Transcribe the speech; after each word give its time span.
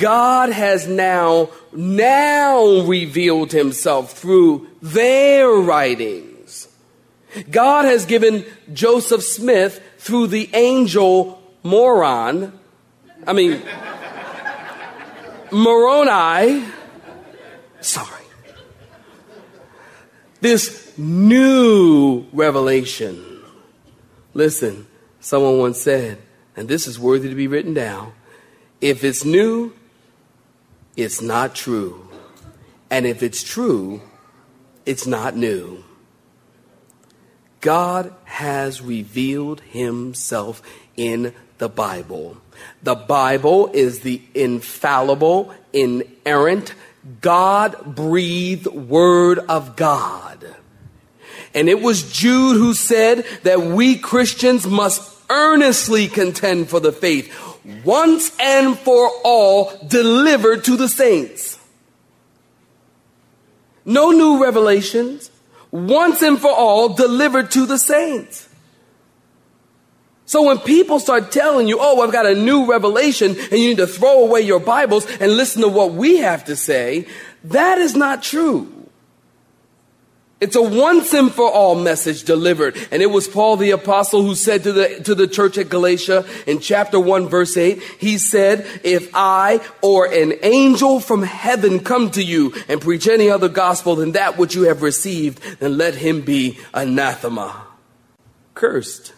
God 0.00 0.50
has 0.50 0.88
now, 0.88 1.50
now 1.72 2.80
revealed 2.80 3.52
himself 3.52 4.18
through 4.18 4.66
their 4.82 5.48
writings. 5.48 6.68
God 7.50 7.84
has 7.84 8.06
given 8.06 8.44
Joseph 8.72 9.22
Smith 9.22 9.80
through 9.98 10.28
the 10.28 10.50
angel 10.54 11.40
moron, 11.62 12.58
I 13.26 13.34
mean, 13.34 13.62
Moroni, 15.52 16.64
sorry, 17.80 18.24
this 20.40 20.96
new 20.96 22.26
revelation. 22.32 23.42
Listen, 24.32 24.86
someone 25.20 25.58
once 25.58 25.80
said, 25.80 26.18
and 26.56 26.68
this 26.68 26.86
is 26.86 26.98
worthy 26.98 27.28
to 27.28 27.34
be 27.34 27.46
written 27.46 27.74
down 27.74 28.12
if 28.80 29.04
it's 29.04 29.24
new, 29.24 29.72
it's 30.96 31.20
not 31.20 31.54
true. 31.54 32.08
And 32.90 33.06
if 33.06 33.22
it's 33.22 33.42
true, 33.42 34.02
it's 34.84 35.06
not 35.06 35.36
new. 35.36 35.84
God 37.60 38.12
has 38.24 38.80
revealed 38.80 39.60
himself 39.60 40.62
in 40.96 41.34
the 41.58 41.68
Bible. 41.68 42.38
The 42.82 42.94
Bible 42.94 43.70
is 43.72 44.00
the 44.00 44.22
infallible, 44.34 45.54
inerrant, 45.72 46.74
God 47.20 47.94
breathed 47.94 48.66
word 48.66 49.38
of 49.40 49.76
God. 49.76 50.56
And 51.54 51.68
it 51.68 51.80
was 51.80 52.10
Jude 52.12 52.56
who 52.56 52.74
said 52.74 53.24
that 53.42 53.60
we 53.60 53.98
Christians 53.98 54.66
must 54.66 55.18
earnestly 55.28 56.08
contend 56.08 56.68
for 56.68 56.80
the 56.80 56.92
faith 56.92 57.32
once 57.84 58.36
and 58.38 58.78
for 58.78 59.10
all 59.24 59.72
delivered 59.86 60.64
to 60.64 60.76
the 60.76 60.88
saints. 60.88 61.58
No 63.84 64.10
new 64.10 64.42
revelations, 64.42 65.30
once 65.70 66.22
and 66.22 66.38
for 66.38 66.50
all 66.50 66.90
delivered 66.90 67.50
to 67.52 67.66
the 67.66 67.78
saints. 67.78 68.48
So 70.26 70.42
when 70.42 70.58
people 70.58 71.00
start 71.00 71.32
telling 71.32 71.66
you, 71.66 71.78
oh, 71.80 72.00
I've 72.02 72.12
got 72.12 72.24
a 72.24 72.36
new 72.36 72.70
revelation 72.70 73.36
and 73.36 73.52
you 73.52 73.70
need 73.70 73.78
to 73.78 73.86
throw 73.88 74.24
away 74.24 74.42
your 74.42 74.60
Bibles 74.60 75.04
and 75.16 75.32
listen 75.32 75.62
to 75.62 75.68
what 75.68 75.92
we 75.92 76.18
have 76.18 76.44
to 76.44 76.54
say, 76.54 77.08
that 77.44 77.78
is 77.78 77.96
not 77.96 78.22
true. 78.22 78.79
It's 80.40 80.56
a 80.56 80.62
once 80.62 81.12
and 81.12 81.30
for 81.30 81.50
all 81.50 81.74
message 81.74 82.24
delivered. 82.24 82.76
And 82.90 83.02
it 83.02 83.10
was 83.10 83.28
Paul 83.28 83.56
the 83.56 83.72
apostle 83.72 84.22
who 84.22 84.34
said 84.34 84.62
to 84.62 84.72
the, 84.72 85.00
to 85.00 85.14
the 85.14 85.28
church 85.28 85.58
at 85.58 85.68
Galatia 85.68 86.24
in 86.46 86.60
chapter 86.60 86.98
1 86.98 87.28
verse 87.28 87.58
8, 87.58 87.82
he 87.98 88.16
said, 88.16 88.66
if 88.82 89.10
I 89.12 89.60
or 89.82 90.06
an 90.06 90.32
angel 90.42 90.98
from 90.98 91.22
heaven 91.22 91.80
come 91.80 92.10
to 92.12 92.22
you 92.22 92.54
and 92.68 92.80
preach 92.80 93.06
any 93.06 93.28
other 93.28 93.50
gospel 93.50 93.96
than 93.96 94.12
that 94.12 94.38
which 94.38 94.54
you 94.54 94.62
have 94.62 94.80
received, 94.80 95.42
then 95.60 95.76
let 95.76 95.94
him 95.96 96.22
be 96.22 96.58
anathema. 96.72 97.66
Cursed. 98.54 99.12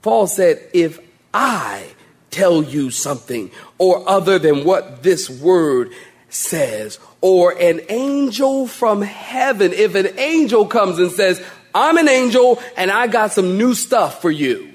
Paul 0.00 0.26
said, 0.26 0.66
if 0.72 0.98
I 1.34 1.88
tell 2.30 2.62
you 2.62 2.90
something 2.90 3.50
or 3.76 4.08
other 4.08 4.38
than 4.38 4.64
what 4.64 5.02
this 5.02 5.28
word 5.28 5.90
says, 6.30 6.98
or 7.20 7.52
an 7.60 7.80
angel 7.88 8.66
from 8.66 9.02
heaven, 9.02 9.72
if 9.72 9.94
an 9.94 10.18
angel 10.18 10.66
comes 10.66 10.98
and 10.98 11.10
says, 11.10 11.44
I'm 11.74 11.98
an 11.98 12.08
angel 12.08 12.60
and 12.76 12.90
I 12.90 13.06
got 13.06 13.32
some 13.32 13.58
new 13.58 13.74
stuff 13.74 14.20
for 14.20 14.30
you 14.30 14.72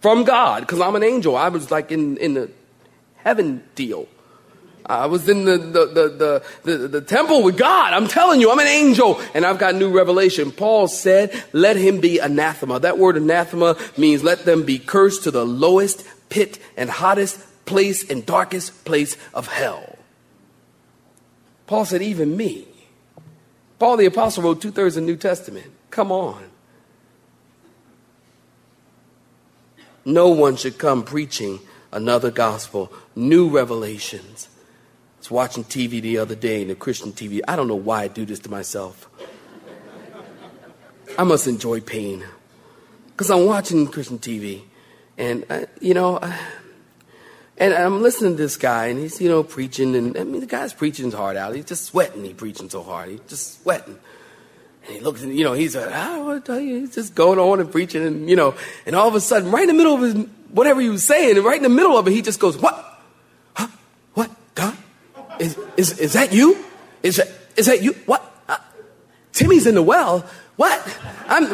from 0.00 0.24
God, 0.24 0.60
because 0.60 0.80
I'm 0.80 0.96
an 0.96 1.02
angel. 1.02 1.36
I 1.36 1.48
was 1.48 1.70
like 1.70 1.90
in, 1.90 2.16
in 2.18 2.34
the 2.34 2.50
heaven 3.16 3.62
deal. 3.74 4.08
I 4.86 5.04
was 5.04 5.28
in 5.28 5.44
the, 5.44 5.58
the, 5.58 6.42
the, 6.64 6.88
the, 6.88 7.00
temple 7.02 7.42
with 7.42 7.58
God. 7.58 7.92
I'm 7.92 8.08
telling 8.08 8.40
you, 8.40 8.50
I'm 8.50 8.58
an 8.58 8.66
angel 8.66 9.20
and 9.34 9.44
I've 9.44 9.58
got 9.58 9.74
new 9.74 9.90
revelation. 9.90 10.50
Paul 10.50 10.88
said, 10.88 11.30
let 11.52 11.76
him 11.76 12.00
be 12.00 12.20
anathema. 12.20 12.80
That 12.80 12.96
word 12.96 13.18
anathema 13.18 13.76
means 13.98 14.24
let 14.24 14.46
them 14.46 14.62
be 14.62 14.78
cursed 14.78 15.24
to 15.24 15.30
the 15.30 15.44
lowest 15.44 16.06
pit 16.30 16.58
and 16.74 16.88
hottest 16.88 17.38
place 17.66 18.08
and 18.08 18.24
darkest 18.24 18.86
place 18.86 19.18
of 19.34 19.46
hell. 19.46 19.97
Paul 21.68 21.84
said, 21.84 22.00
even 22.00 22.36
me. 22.36 22.66
Paul 23.78 23.98
the 23.98 24.06
Apostle 24.06 24.42
wrote 24.42 24.60
two 24.60 24.72
thirds 24.72 24.96
of 24.96 25.02
the 25.04 25.06
New 25.06 25.18
Testament. 25.18 25.70
Come 25.90 26.10
on. 26.10 26.42
No 30.04 30.30
one 30.30 30.56
should 30.56 30.78
come 30.78 31.04
preaching 31.04 31.60
another 31.92 32.30
gospel, 32.30 32.90
new 33.14 33.50
revelations. 33.50 34.48
I 34.48 35.18
was 35.18 35.30
watching 35.30 35.62
TV 35.64 36.00
the 36.00 36.16
other 36.16 36.34
day, 36.34 36.64
the 36.64 36.74
Christian 36.74 37.12
TV. 37.12 37.40
I 37.46 37.54
don't 37.54 37.68
know 37.68 37.76
why 37.76 38.04
I 38.04 38.08
do 38.08 38.24
this 38.24 38.38
to 38.40 38.50
myself. 38.50 39.08
I 41.18 41.24
must 41.24 41.46
enjoy 41.46 41.80
pain. 41.80 42.24
Because 43.08 43.30
I'm 43.30 43.44
watching 43.44 43.86
Christian 43.88 44.18
TV. 44.18 44.62
And, 45.18 45.44
uh, 45.50 45.66
you 45.80 45.92
know, 45.92 46.16
uh, 46.16 46.34
and 47.58 47.74
I'm 47.74 48.02
listening 48.02 48.36
to 48.36 48.42
this 48.42 48.56
guy, 48.56 48.86
and 48.86 49.00
he's, 49.00 49.20
you 49.20 49.28
know, 49.28 49.42
preaching, 49.42 49.96
and 49.96 50.16
I 50.16 50.24
mean, 50.24 50.40
the 50.40 50.46
guy's 50.46 50.72
preaching 50.72 51.10
heart 51.10 51.36
out. 51.36 51.54
He's 51.54 51.64
just 51.64 51.84
sweating. 51.84 52.24
He's 52.24 52.34
preaching 52.34 52.70
so 52.70 52.82
hard. 52.82 53.10
He's 53.10 53.20
just 53.28 53.62
sweating. 53.62 53.98
And 54.86 54.96
he 54.96 55.00
looks, 55.00 55.22
and, 55.22 55.36
you 55.36 55.44
know, 55.44 55.54
he's 55.54 55.74
like, 55.74 55.92
I 55.92 56.18
want 56.20 56.44
to 56.44 56.52
tell 56.52 56.60
you, 56.60 56.80
he's 56.80 56.94
just 56.94 57.14
going 57.14 57.38
on 57.38 57.60
and 57.60 57.70
preaching, 57.70 58.06
and, 58.06 58.30
you 58.30 58.36
know, 58.36 58.54
and 58.86 58.94
all 58.94 59.08
of 59.08 59.14
a 59.14 59.20
sudden, 59.20 59.50
right 59.50 59.62
in 59.62 59.68
the 59.68 59.74
middle 59.74 59.94
of 59.94 60.00
his, 60.02 60.14
whatever 60.50 60.80
he 60.80 60.88
was 60.88 61.04
saying, 61.04 61.36
and 61.36 61.44
right 61.44 61.56
in 61.56 61.64
the 61.64 61.68
middle 61.68 61.98
of 61.98 62.06
it, 62.06 62.12
he 62.12 62.22
just 62.22 62.38
goes, 62.38 62.56
What? 62.56 63.02
Huh? 63.54 63.66
What? 64.14 64.30
God? 64.54 64.76
Is, 65.40 65.58
is, 65.76 65.98
is 65.98 66.12
that 66.12 66.32
you? 66.32 66.64
Is 67.02 67.16
that, 67.16 67.28
is 67.56 67.66
that 67.66 67.82
you? 67.82 67.92
What? 68.06 68.24
Uh, 68.48 68.56
Timmy's 69.32 69.66
in 69.66 69.74
the 69.74 69.82
well. 69.82 70.24
What? 70.56 70.98
I'm, 71.26 71.44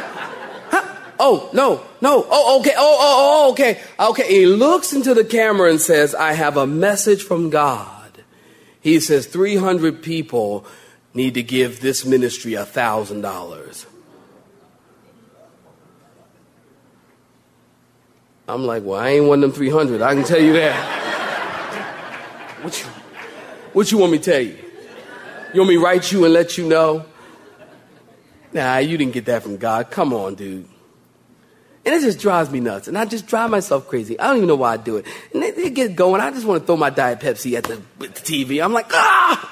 Oh, 1.27 1.49
no, 1.55 1.83
no. 2.03 2.27
Oh, 2.29 2.61
okay. 2.61 2.75
Oh, 2.77 2.99
oh, 3.01 3.47
oh, 3.47 3.53
okay. 3.53 3.81
Okay. 3.99 4.41
He 4.41 4.45
looks 4.45 4.93
into 4.93 5.15
the 5.15 5.25
camera 5.25 5.71
and 5.71 5.81
says, 5.81 6.15
I 6.15 6.35
have 6.35 6.59
a 6.59 6.67
message 6.67 7.23
from 7.23 7.49
God. 7.49 8.23
He 8.83 9.01
says 9.01 9.25
300 9.25 10.03
people 10.03 10.67
need 11.15 11.33
to 11.33 11.43
give 11.43 11.81
this 11.81 12.05
ministry 12.05 12.53
a 12.53 12.67
thousand 12.67 13.23
dollars. 13.23 13.87
I'm 18.47 18.67
like, 18.67 18.83
well, 18.85 19.01
I 19.01 19.13
ain't 19.13 19.25
one 19.25 19.43
of 19.43 19.51
them 19.51 19.53
300. 19.53 20.03
I 20.03 20.15
can 20.15 20.25
tell 20.25 20.43
you 20.43 20.53
that. 20.53 21.01
What 22.65 22.83
you, 22.83 22.89
what 23.75 23.93
you 23.93 23.99
want 23.99 24.13
me 24.13 24.19
to 24.19 24.25
tell 24.25 24.41
you? 24.41 24.57
You 25.53 25.61
want 25.61 25.69
me 25.69 25.75
to 25.77 25.85
write 25.85 26.11
you 26.11 26.25
and 26.25 26.33
let 26.33 26.57
you 26.57 26.67
know? 26.67 27.05
Nah, 28.55 28.79
you 28.79 28.97
didn't 28.97 29.13
get 29.13 29.27
that 29.27 29.43
from 29.43 29.59
God. 29.59 29.91
Come 29.91 30.15
on, 30.15 30.35
dude. 30.35 30.67
And 31.87 31.95
it 31.95 32.01
just 32.01 32.19
drives 32.19 32.51
me 32.51 32.61
nuts. 32.61 32.89
And 32.89 32.97
I 32.97 33.05
just 33.05 33.27
drive 33.27 33.51
myself 33.51 33.89
crazy. 33.89 34.19
I 34.19 34.29
don't 34.29 34.37
even 34.39 34.49
know 34.49 34.57
why 34.57 34.73
I 34.73 34.77
do 34.79 34.97
it. 34.97 35.07
And 35.33 35.43
they, 35.43 35.51
they 35.51 35.71
get 35.71 35.95
going. 35.95 36.21
I 36.21 36.31
just 36.31 36.47
want 36.47 36.63
to 36.63 36.67
throw 36.67 36.77
my 36.77 36.91
Diet 36.91 37.21
Pepsi 37.21 37.57
at 37.57 37.65
the, 37.65 37.75
at 37.75 38.15
the 38.15 38.21
TV. 38.21 38.65
I'm 38.65 38.73
like, 38.73 38.87
ah! 38.93 39.51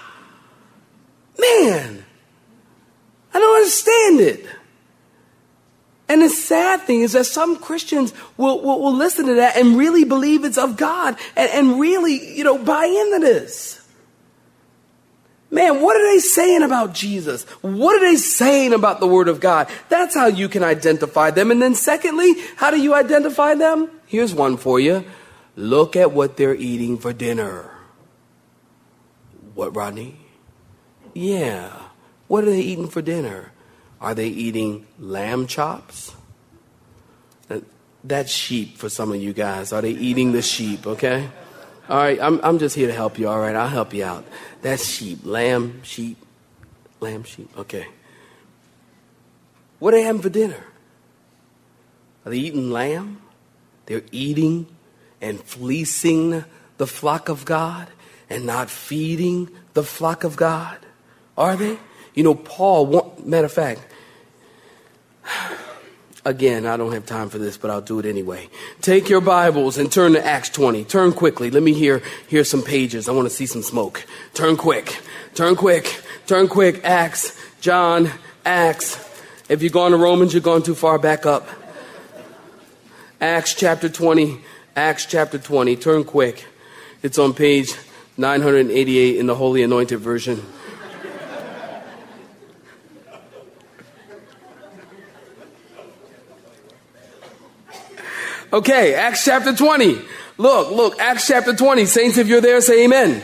Man! 1.39 2.05
I 3.35 3.39
don't 3.39 3.57
understand 3.57 4.21
it. 4.21 4.47
And 6.09 6.23
the 6.23 6.29
sad 6.29 6.83
thing 6.83 7.01
is 7.01 7.13
that 7.13 7.25
some 7.25 7.57
Christians 7.57 8.13
will, 8.37 8.61
will, 8.61 8.81
will 8.81 8.95
listen 8.95 9.27
to 9.27 9.35
that 9.37 9.57
and 9.57 9.79
really 9.79 10.05
believe 10.05 10.45
it's 10.45 10.59
of 10.59 10.77
God 10.77 11.17
and, 11.37 11.51
and 11.51 11.81
really, 11.81 12.37
you 12.37 12.45
know, 12.45 12.59
buy 12.59 12.85
into 12.85 13.19
this. 13.21 13.82
Man, 15.53 15.83
what 15.83 15.97
are 15.97 16.15
they 16.15 16.19
saying 16.19 16.63
about 16.63 16.95
Jesus? 16.95 17.45
What 17.61 17.97
are 17.97 18.01
they 18.01 18.17
saying 18.17 18.73
about 18.73 19.01
the 19.01 19.07
Word 19.07 19.29
of 19.29 19.39
God? 19.39 19.69
That's 19.91 20.15
how 20.15 20.27
you 20.27 20.49
can 20.49 20.65
identify 20.65 21.31
them. 21.31 21.51
And 21.51 21.61
then, 21.61 21.75
secondly, 21.75 22.35
how 22.57 22.71
do 22.71 22.81
you 22.81 22.95
identify 22.95 23.55
them? 23.55 23.91
Here's 24.07 24.35
one 24.35 24.57
for 24.57 24.81
you 24.81 25.05
look 25.55 25.95
at 25.95 26.13
what 26.13 26.39
they're 26.39 26.55
eating 26.55 26.97
for 26.97 27.13
dinner. 27.13 27.71
What, 29.55 29.77
Rodney? 29.77 30.17
Yeah. 31.13 31.71
What 32.29 32.45
are 32.45 32.51
they 32.51 32.63
eating 32.63 32.89
for 32.89 33.03
dinner? 33.03 33.53
Are 34.01 34.15
they 34.15 34.29
eating 34.29 34.87
lamb 34.99 35.47
chops? 35.47 36.15
That's 38.03 38.33
sheep 38.33 38.79
for 38.79 38.89
some 38.89 39.13
of 39.13 39.21
you 39.21 39.35
guys. 39.35 39.71
Are 39.71 39.83
they 39.83 39.91
eating 39.91 40.33
the 40.33 40.41
sheep, 40.41 40.87
okay? 40.87 41.29
All 41.93 41.99
right, 41.99 42.19
I'm, 42.23 42.41
I'm 42.43 42.59
just 42.59 42.75
here 42.75 42.87
to 42.87 42.95
help 42.95 43.19
you, 43.19 43.29
all 43.29 43.39
right? 43.39 43.55
I'll 43.55 43.69
help 43.69 43.93
you 43.93 44.03
out. 44.03 44.25
That's 44.63 44.83
sheep. 44.83 45.27
Lamb, 45.27 45.83
sheep, 45.83 46.17
lamb, 47.01 47.23
sheep. 47.25 47.51
Okay. 47.55 47.87
What 49.79 49.93
are 49.93 49.99
they 49.99 50.05
having 50.05 50.23
for 50.23 50.31
dinner? 50.31 50.65
Are 52.25 52.31
they 52.31 52.39
eating 52.39 52.71
lamb? 52.71 53.21
They're 53.85 54.05
eating 54.11 54.69
and 55.21 55.39
fleecing 55.39 56.47
the 56.79 56.87
flock 56.87 57.29
of 57.29 57.45
God 57.45 57.89
and 58.31 58.47
not 58.47 58.71
feeding 58.71 59.51
the 59.75 59.83
flock 59.83 60.25
of 60.25 60.35
God? 60.35 60.79
Are 61.37 61.57
they? 61.57 61.79
You 62.15 62.23
know, 62.23 62.35
Paul, 62.35 63.21
matter 63.23 63.45
of 63.45 63.53
fact, 63.53 63.83
Again, 66.25 66.67
I 66.67 66.77
don't 66.77 66.93
have 66.93 67.05
time 67.05 67.29
for 67.31 67.39
this, 67.39 67.57
but 67.57 67.71
I'll 67.71 67.81
do 67.81 67.99
it 67.99 68.07
anyway. 68.07 68.49
Take 68.81 69.09
your 69.09 69.21
Bibles 69.21 69.77
and 69.77 69.91
turn 69.91 70.13
to 70.13 70.25
Acts 70.25 70.51
20. 70.51 70.85
Turn 70.85 71.13
quickly. 71.13 71.51
Let 71.51 71.65
me 71.65 71.73
hear, 71.73 72.01
hear 72.29 72.45
some 72.45 72.63
pages. 72.63 73.09
I 73.09 73.13
want 73.13 73.29
to 73.29 73.35
see 73.35 73.47
some 73.47 73.63
smoke. 73.63 74.07
Turn 74.33 74.57
quick. 74.57 75.03
Turn 75.35 75.57
quick. 75.57 76.01
Turn 76.27 76.47
quick. 76.47 76.85
Acts, 76.85 77.37
John, 77.61 78.09
Acts. 78.45 78.97
If 79.49 79.65
you've 79.65 79.73
gone 79.73 79.91
to 79.91 79.97
Romans, 79.97 80.33
you've 80.33 80.45
gone 80.45 80.63
too 80.63 80.77
far 80.77 80.97
back 80.97 81.27
up. 81.27 81.49
Acts 83.21 83.55
chapter 83.55 83.89
20. 83.89 84.41
Acts 84.77 85.07
chapter 85.07 85.39
20. 85.39 85.75
Turn 85.75 86.05
quick. 86.05 86.47
It's 87.03 87.19
on 87.19 87.35
page 87.35 87.75
988 88.17 89.17
in 89.17 89.27
the 89.27 89.35
Holy 89.35 89.65
Anointed 89.65 89.99
Version. 89.99 90.41
Okay, 98.53 98.95
Acts 98.95 99.25
chapter 99.25 99.55
20. 99.55 99.99
Look, 100.37 100.71
look, 100.73 101.01
Acts 101.01 101.27
chapter 101.27 101.57
20. 101.57 101.87
Saints, 101.87 102.19
if 102.19 102.29
you're 102.29 102.43
there, 102.43 102.61
say 102.61 102.85
amen. 102.85 103.23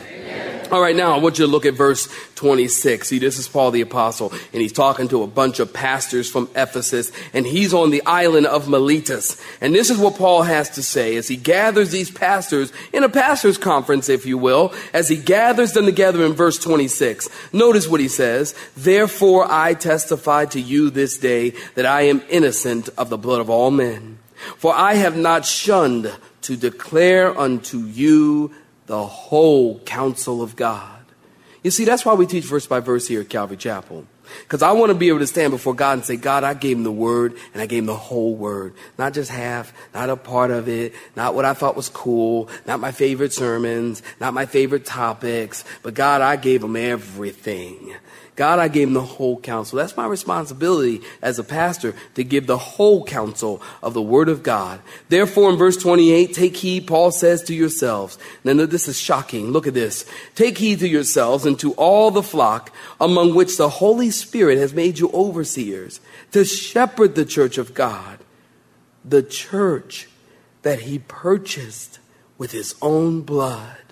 All 0.71 0.81
right, 0.81 0.95
now 0.95 1.15
I 1.15 1.19
want 1.19 1.37
you 1.37 1.45
to 1.45 1.51
look 1.51 1.67
at 1.67 1.75
verse 1.75 2.07
26. 2.33 3.07
See, 3.07 3.19
this 3.19 3.37
is 3.37 3.47
Paul 3.47 3.69
the 3.69 3.81
Apostle, 3.81 4.31
and 4.31 4.61
he's 4.61 4.73
talking 4.73 5.07
to 5.09 5.21
a 5.21 5.27
bunch 5.27 5.59
of 5.59 5.71
pastors 5.71 6.29
from 6.29 6.49
Ephesus, 6.55 7.11
and 7.33 7.45
he's 7.45 7.75
on 7.75 7.91
the 7.91 8.03
island 8.07 8.47
of 8.47 8.67
Miletus. 8.67 9.39
And 9.61 9.73
this 9.73 9.91
is 9.91 9.99
what 9.99 10.15
Paul 10.15 10.43
has 10.43 10.69
to 10.71 10.83
say 10.83 11.15
as 11.15 11.27
he 11.27 11.37
gathers 11.37 11.91
these 11.91 12.09
pastors 12.09 12.71
in 12.93 13.03
a 13.03 13.09
pastor's 13.09 13.57
conference, 13.57 14.09
if 14.09 14.25
you 14.27 14.37
will, 14.37 14.73
as 14.93 15.09
he 15.09 15.17
gathers 15.17 15.73
them 15.73 15.85
together 15.85 16.23
in 16.23 16.33
verse 16.33 16.57
26. 16.57 17.29
Notice 17.53 17.87
what 17.87 17.99
he 17.99 18.07
says. 18.07 18.55
Therefore 18.77 19.45
I 19.47 19.75
testify 19.75 20.45
to 20.45 20.61
you 20.61 20.89
this 20.89 21.17
day 21.17 21.51
that 21.75 21.85
I 21.85 22.03
am 22.03 22.23
innocent 22.29 22.89
of 22.97 23.09
the 23.09 23.17
blood 23.17 23.41
of 23.41 23.49
all 23.49 23.71
men. 23.71 24.18
For 24.57 24.73
I 24.73 24.95
have 24.95 25.17
not 25.17 25.45
shunned 25.45 26.13
to 26.41 26.55
declare 26.55 27.37
unto 27.37 27.79
you 27.79 28.51
the 28.85 29.05
whole 29.05 29.79
counsel 29.79 30.41
of 30.41 30.55
God. 30.55 30.99
You 31.63 31.71
see, 31.71 31.85
that's 31.85 32.05
why 32.05 32.13
we 32.13 32.25
teach 32.25 32.45
verse 32.45 32.65
by 32.67 32.79
verse 32.79 33.07
here 33.07 33.21
at 33.21 33.29
Calvary 33.29 33.57
Chapel. 33.57 34.05
Because 34.39 34.61
I 34.61 34.71
want 34.71 34.91
to 34.91 34.95
be 34.95 35.09
able 35.09 35.19
to 35.19 35.27
stand 35.27 35.51
before 35.51 35.73
God 35.73 35.93
and 35.93 36.05
say, 36.05 36.15
God, 36.15 36.43
I 36.43 36.53
gave 36.53 36.77
him 36.77 36.83
the 36.83 36.91
word 36.91 37.35
and 37.53 37.61
I 37.61 37.65
gave 37.65 37.79
him 37.79 37.87
the 37.87 37.95
whole 37.95 38.35
word. 38.35 38.73
Not 38.97 39.13
just 39.13 39.31
half, 39.31 39.73
not 39.93 40.09
a 40.09 40.15
part 40.15 40.51
of 40.51 40.67
it, 40.67 40.93
not 41.15 41.35
what 41.35 41.45
I 41.45 41.53
thought 41.53 41.75
was 41.75 41.89
cool, 41.89 42.49
not 42.65 42.79
my 42.79 42.91
favorite 42.91 43.33
sermons, 43.33 44.01
not 44.19 44.33
my 44.33 44.45
favorite 44.45 44.85
topics, 44.85 45.63
but 45.83 45.93
God, 45.93 46.21
I 46.21 46.35
gave 46.35 46.63
him 46.63 46.75
everything. 46.75 47.95
God, 48.39 48.57
I 48.57 48.69
gave 48.69 48.87
him 48.87 48.93
the 48.93 49.01
whole 49.01 49.37
counsel. 49.37 49.79
That's 49.79 49.97
my 49.97 50.05
responsibility 50.07 51.01
as 51.21 51.39
a 51.39 51.43
pastor 51.43 51.93
to 52.15 52.23
give 52.23 52.47
the 52.47 52.57
whole 52.57 53.03
counsel 53.03 53.61
of 53.83 53.93
the 53.93 54.01
word 54.01 54.29
of 54.29 54.43
God. 54.43 54.79
Therefore, 55.09 55.49
in 55.49 55.57
verse 55.57 55.75
28, 55.75 56.33
take 56.33 56.55
heed, 56.55 56.87
Paul 56.87 57.11
says 57.11 57.43
to 57.43 57.53
yourselves. 57.53 58.17
Now, 58.45 58.53
this 58.65 58.87
is 58.87 58.97
shocking. 58.97 59.51
Look 59.51 59.67
at 59.67 59.73
this. 59.73 60.05
Take 60.35 60.57
heed 60.57 60.79
to 60.79 60.87
yourselves 60.87 61.45
and 61.45 61.59
to 61.59 61.73
all 61.73 62.11
the 62.11 62.23
flock 62.23 62.73
among 63.01 63.35
which 63.35 63.57
the 63.57 63.67
Holy 63.67 64.09
Spirit 64.09 64.57
has 64.57 64.73
made 64.73 64.99
you 64.99 65.11
overseers 65.11 65.99
to 66.31 66.45
shepherd 66.45 67.15
the 67.15 67.25
church 67.25 67.57
of 67.57 67.73
God, 67.73 68.19
the 69.03 69.21
church 69.21 70.07
that 70.61 70.79
he 70.83 70.99
purchased 70.99 71.99
with 72.37 72.53
his 72.53 72.73
own 72.81 73.19
blood. 73.19 73.83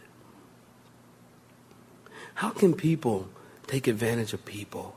How 2.35 2.51
can 2.51 2.73
people 2.73 3.27
take 3.67 3.87
advantage 3.87 4.33
of 4.33 4.45
people? 4.45 4.95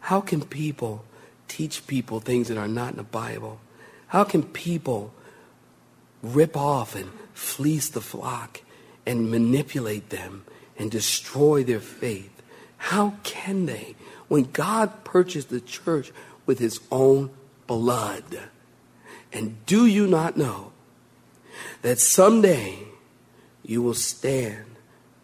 How 0.00 0.20
can 0.20 0.42
people 0.42 1.04
teach 1.48 1.86
people 1.86 2.20
things 2.20 2.48
that 2.48 2.58
are 2.58 2.68
not 2.68 2.92
in 2.92 2.96
the 2.96 3.02
Bible? 3.02 3.60
How 4.08 4.24
can 4.24 4.42
people 4.42 5.12
rip 6.22 6.56
off 6.56 6.94
and 6.94 7.10
fleece 7.32 7.88
the 7.88 8.00
flock 8.00 8.62
and 9.06 9.30
manipulate 9.30 10.10
them 10.10 10.44
and 10.78 10.90
destroy 10.90 11.62
their 11.64 11.80
faith? 11.80 12.42
How 12.76 13.14
can 13.22 13.66
they 13.66 13.96
when 14.28 14.44
God 14.44 15.04
purchased 15.04 15.50
the 15.50 15.60
church 15.60 16.12
with 16.46 16.58
his 16.58 16.80
own 16.90 17.30
blood? 17.66 18.40
And 19.32 19.64
do 19.66 19.86
you 19.86 20.06
not 20.06 20.36
know 20.36 20.72
that 21.82 21.98
someday 21.98 22.78
you 23.62 23.82
will 23.82 23.94
stand 23.94 24.64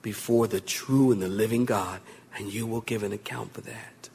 before 0.03 0.47
the 0.47 0.61
true 0.61 1.11
and 1.13 1.23
the 1.23 1.29
living 1.29 1.65
God 1.65 2.01
and 2.37 2.53
you 2.53 2.67
will 2.67 2.81
give 2.81 3.03
an 3.03 3.13
account 3.13 3.55
for 3.55 3.61
that. 3.63 4.09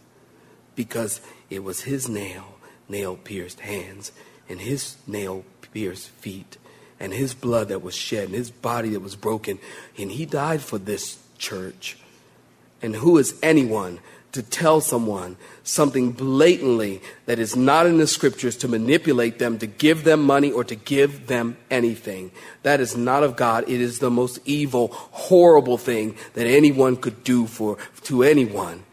Because 0.75 1.21
it 1.49 1.63
was 1.63 1.81
his 1.81 2.07
nail, 2.07 2.55
nail 2.87 3.15
pierced 3.15 3.61
hands, 3.61 4.11
and 4.47 4.59
his 4.59 4.97
nail 5.07 5.43
pierced 5.73 6.09
feet, 6.09 6.57
and 6.99 7.13
his 7.13 7.33
blood 7.33 7.69
that 7.69 7.81
was 7.81 7.95
shed, 7.95 8.25
and 8.25 8.35
his 8.35 8.51
body 8.51 8.89
that 8.89 8.99
was 9.01 9.15
broken. 9.15 9.59
And 9.97 10.11
he 10.11 10.25
died 10.25 10.61
for 10.61 10.77
this 10.77 11.19
church. 11.37 11.97
And 12.81 12.95
who 12.95 13.17
is 13.17 13.37
anyone 13.43 13.99
to 14.31 14.43
tell 14.43 14.79
someone 14.79 15.37
something 15.63 16.11
blatantly 16.11 17.01
that 17.25 17.39
is 17.39 17.55
not 17.55 17.85
in 17.85 17.97
the 17.97 18.07
scriptures 18.07 18.55
to 18.57 18.67
manipulate 18.67 19.39
them, 19.39 19.57
to 19.59 19.67
give 19.67 20.03
them 20.03 20.23
money, 20.23 20.51
or 20.51 20.63
to 20.63 20.75
give 20.75 21.27
them 21.27 21.57
anything. 21.71 22.31
That 22.63 22.79
is 22.79 22.95
not 22.95 23.23
of 23.23 23.35
God. 23.35 23.63
It 23.67 23.81
is 23.81 23.99
the 23.99 24.11
most 24.11 24.39
evil, 24.45 24.89
horrible 24.91 25.77
thing 25.77 26.15
that 26.33 26.45
anyone 26.45 26.95
could 26.95 27.23
do 27.23 27.47
for, 27.47 27.77
to 28.03 28.23
anyone. 28.23 28.83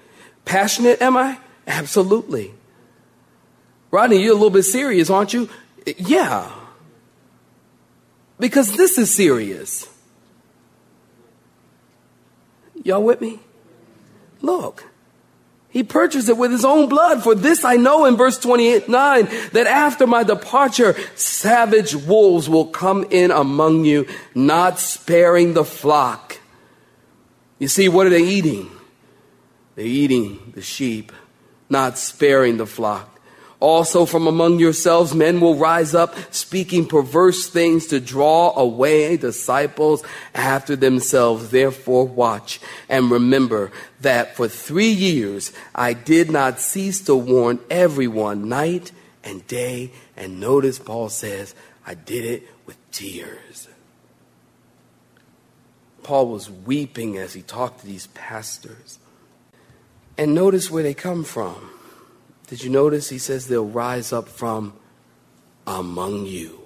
Passionate, 0.44 1.02
am 1.02 1.16
I? 1.16 1.38
Absolutely. 1.66 2.54
Rodney, 3.90 4.22
you're 4.22 4.32
a 4.32 4.34
little 4.34 4.50
bit 4.50 4.62
serious, 4.62 5.11
aren't 5.11 5.34
you? 5.34 5.49
Yeah. 5.96 6.50
Because 8.38 8.76
this 8.76 8.99
is 8.99 9.14
serious. 9.14 9.88
Y'all 12.82 13.02
with 13.02 13.20
me? 13.20 13.40
Look. 14.40 14.84
He 15.68 15.82
purchased 15.82 16.28
it 16.28 16.38
with 16.38 16.50
his 16.52 16.64
own 16.64 16.88
blood. 16.88 17.23
For 17.23 17.35
this 17.35 17.64
I 17.64 17.76
know 17.76 18.06
in 18.06 18.16
verse 18.16 18.38
29 18.38 19.28
that 19.52 19.66
after 19.66 20.06
my 20.06 20.23
departure, 20.23 20.96
savage 21.14 21.94
wolves 21.94 22.49
will 22.49 22.66
come 22.66 23.04
in 23.11 23.30
among 23.30 23.85
you, 23.85 24.06
not 24.35 24.78
sparing 24.78 25.54
the 25.54 25.64
flock. 25.64 26.38
You 27.58 27.68
see, 27.68 27.88
what 27.88 28.06
are 28.06 28.11
they 28.11 28.23
eating? 28.23 28.70
They're 29.75 29.85
eating 29.85 30.52
the 30.54 30.62
sheep, 30.62 31.12
not 31.68 31.99
sparing 31.99 32.56
the 32.56 32.66
flock. 32.66 33.15
Also, 33.58 34.04
from 34.04 34.26
among 34.26 34.58
yourselves, 34.58 35.14
men 35.14 35.40
will 35.40 35.54
rise 35.54 35.94
up 35.94 36.14
speaking 36.30 36.86
perverse 36.86 37.48
things 37.48 37.86
to 37.86 37.98
draw 37.98 38.54
away 38.54 39.16
disciples 39.16 40.02
after 40.34 40.76
themselves. 40.76 41.50
Therefore, 41.50 42.06
watch 42.06 42.60
and 42.88 43.10
remember 43.10 43.72
that 44.02 44.36
for 44.36 44.46
three 44.46 44.90
years 44.90 45.52
I 45.75 45.94
did 45.94 46.30
not 46.30 46.60
cease 46.60 47.00
to 47.06 47.14
warn 47.14 47.58
everyone 47.70 48.48
night 48.48 48.92
and 49.25 49.46
day. 49.46 49.90
And 50.18 50.38
notice 50.38 50.78
Paul 50.78 51.08
says, 51.08 51.54
I 51.86 51.94
did 51.94 52.26
it 52.26 52.48
with 52.66 52.76
tears. 52.90 53.68
Paul 56.02 56.28
was 56.28 56.50
weeping 56.50 57.16
as 57.16 57.32
he 57.32 57.42
talked 57.42 57.80
to 57.80 57.86
these 57.86 58.06
pastors. 58.08 58.98
And 60.18 60.34
notice 60.34 60.70
where 60.70 60.82
they 60.82 60.94
come 60.94 61.25
from. 61.25 61.70
Did 62.46 62.62
you 62.62 62.70
notice 62.70 63.08
he 63.08 63.18
says 63.18 63.48
they'll 63.48 63.64
rise 63.66 64.12
up 64.12 64.28
from 64.28 64.74
among 65.66 66.26
you? 66.26 66.60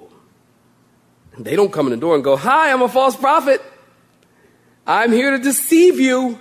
They 1.38 1.56
don't 1.56 1.72
come 1.72 1.86
in 1.86 1.90
the 1.90 1.96
door 1.96 2.14
and 2.14 2.24
go, 2.24 2.36
Hi, 2.36 2.70
I'm 2.70 2.82
a 2.82 2.88
false 2.88 3.16
prophet. 3.16 3.62
I'm 4.86 5.12
here 5.12 5.30
to 5.30 5.38
deceive 5.38 5.98
you. 6.00 6.38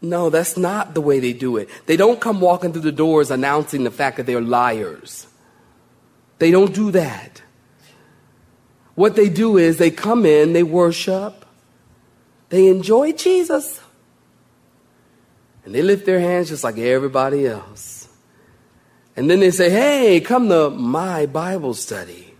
No, 0.00 0.30
that's 0.30 0.56
not 0.56 0.94
the 0.94 1.00
way 1.00 1.20
they 1.20 1.32
do 1.32 1.56
it. 1.56 1.68
They 1.86 1.96
don't 1.96 2.20
come 2.20 2.40
walking 2.40 2.72
through 2.72 2.82
the 2.82 2.92
doors 2.92 3.30
announcing 3.30 3.84
the 3.84 3.90
fact 3.90 4.16
that 4.16 4.26
they're 4.26 4.40
liars. 4.40 5.26
They 6.38 6.50
don't 6.50 6.74
do 6.74 6.90
that. 6.90 7.42
What 8.94 9.16
they 9.16 9.28
do 9.28 9.58
is 9.58 9.78
they 9.78 9.90
come 9.90 10.26
in, 10.26 10.52
they 10.52 10.62
worship, 10.62 11.44
they 12.48 12.68
enjoy 12.68 13.12
Jesus, 13.12 13.80
and 15.64 15.74
they 15.74 15.82
lift 15.82 16.06
their 16.06 16.20
hands 16.20 16.48
just 16.48 16.64
like 16.64 16.78
everybody 16.78 17.46
else. 17.46 18.08
And 19.16 19.30
then 19.30 19.40
they 19.40 19.50
say, 19.50 19.70
Hey, 19.70 20.20
come 20.20 20.48
to 20.48 20.70
my 20.70 21.26
Bible 21.26 21.74
study. 21.74 22.34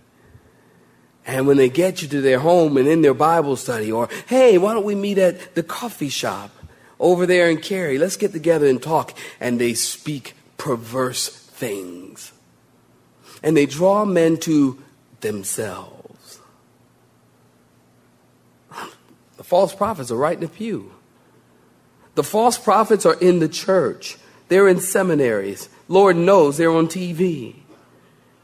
And 1.25 1.47
when 1.47 1.57
they 1.57 1.69
get 1.69 2.01
you 2.01 2.07
to 2.09 2.21
their 2.21 2.39
home 2.39 2.75
and 2.75 2.87
in 2.87 3.01
their 3.01 3.13
Bible 3.13 3.55
study, 3.55 3.91
or 3.91 4.09
hey, 4.27 4.57
why 4.57 4.73
don't 4.73 4.83
we 4.83 4.95
meet 4.95 5.17
at 5.17 5.55
the 5.55 5.63
coffee 5.63 6.09
shop 6.09 6.51
over 6.99 7.25
there 7.25 7.49
in 7.49 7.57
Cary? 7.57 7.97
Let's 7.97 8.17
get 8.17 8.33
together 8.33 8.67
and 8.67 8.81
talk. 8.81 9.17
And 9.39 9.59
they 9.59 9.73
speak 9.73 10.33
perverse 10.57 11.29
things. 11.29 12.33
And 13.41 13.55
they 13.55 13.65
draw 13.65 14.03
men 14.05 14.37
to 14.37 14.81
themselves. 15.21 16.39
The 19.35 19.43
false 19.43 19.73
prophets 19.73 20.11
are 20.11 20.15
right 20.15 20.35
in 20.35 20.41
the 20.41 20.47
pew. 20.47 20.93
The 22.15 22.23
false 22.23 22.57
prophets 22.57 23.05
are 23.05 23.19
in 23.19 23.39
the 23.39 23.47
church. 23.47 24.17
They're 24.47 24.67
in 24.67 24.79
seminaries. 24.79 25.69
Lord 25.87 26.15
knows 26.15 26.57
they're 26.57 26.71
on 26.71 26.87
TV 26.87 27.55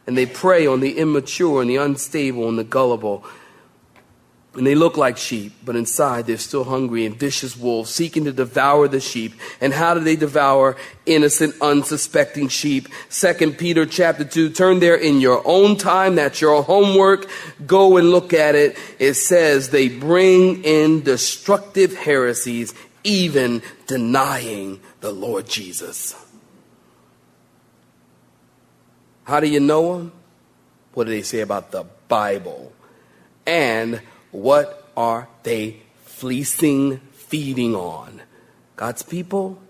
and 0.07 0.17
they 0.17 0.25
prey 0.25 0.65
on 0.65 0.79
the 0.79 0.97
immature 0.97 1.61
and 1.61 1.69
the 1.69 1.75
unstable 1.75 2.49
and 2.49 2.57
the 2.57 2.63
gullible. 2.63 3.23
And 4.55 4.65
they 4.65 4.73
look 4.73 4.97
like 4.97 5.17
sheep, 5.17 5.53
but 5.63 5.75
inside 5.75 6.25
they're 6.25 6.38
still 6.38 6.63
hungry 6.63 7.05
and 7.05 7.15
vicious 7.15 7.55
wolves 7.55 7.91
seeking 7.91 8.25
to 8.25 8.31
devour 8.31 8.88
the 8.88 8.99
sheep. 8.99 9.35
And 9.61 9.71
how 9.71 9.93
do 9.93 9.99
they 9.99 10.15
devour 10.15 10.75
innocent, 11.05 11.53
unsuspecting 11.61 12.47
sheep? 12.47 12.88
Second 13.09 13.59
Peter 13.59 13.85
chapter 13.85 14.25
2. 14.25 14.49
Turn 14.49 14.79
there 14.79 14.95
in 14.95 15.21
your 15.21 15.43
own 15.45 15.77
time. 15.77 16.15
That's 16.15 16.41
your 16.41 16.63
homework. 16.63 17.29
Go 17.67 17.97
and 17.97 18.09
look 18.09 18.33
at 18.33 18.55
it. 18.55 18.75
It 18.97 19.13
says 19.13 19.69
they 19.69 19.89
bring 19.89 20.63
in 20.63 21.03
destructive 21.03 21.95
heresies, 21.95 22.73
even 23.03 23.62
denying 23.88 24.82
the 25.01 25.12
Lord 25.12 25.48
Jesus. 25.48 26.15
How 29.24 29.39
do 29.39 29.48
you 29.48 29.60
know 29.60 29.98
them? 29.98 30.12
What 30.94 31.06
do 31.06 31.12
they 31.12 31.22
say 31.22 31.41
about 31.41 31.72
the 31.72 31.86
Bible? 32.08 32.74
And 33.46 34.01
what 34.32 34.91
are 34.98 35.27
they 35.44 35.82
fleecing, 36.03 36.98
feeding 37.13 37.75
on? 37.75 38.22
God's 38.75 39.03
people? 39.03 39.62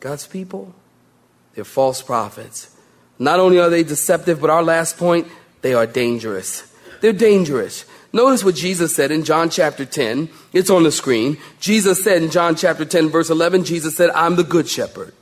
God's 0.00 0.26
people? 0.26 0.74
They're 1.54 1.64
false 1.64 2.02
prophets. 2.02 2.74
Not 3.18 3.38
only 3.38 3.58
are 3.58 3.70
they 3.70 3.84
deceptive, 3.84 4.40
but 4.40 4.50
our 4.50 4.62
last 4.62 4.96
point, 4.98 5.28
they 5.62 5.74
are 5.74 5.86
dangerous. 5.86 6.70
They're 7.00 7.12
dangerous. 7.12 7.84
Notice 8.14 8.44
what 8.44 8.54
Jesus 8.54 8.94
said 8.94 9.10
in 9.10 9.24
John 9.24 9.50
chapter 9.50 9.84
10. 9.84 10.28
It's 10.52 10.70
on 10.70 10.84
the 10.84 10.92
screen. 10.92 11.36
Jesus 11.58 12.04
said 12.04 12.22
in 12.22 12.30
John 12.30 12.54
chapter 12.54 12.84
10, 12.84 13.08
verse 13.08 13.28
11, 13.28 13.64
Jesus 13.64 13.96
said, 13.96 14.10
I'm 14.10 14.36
the 14.36 14.44
good 14.44 14.68
shepherd. 14.68 15.12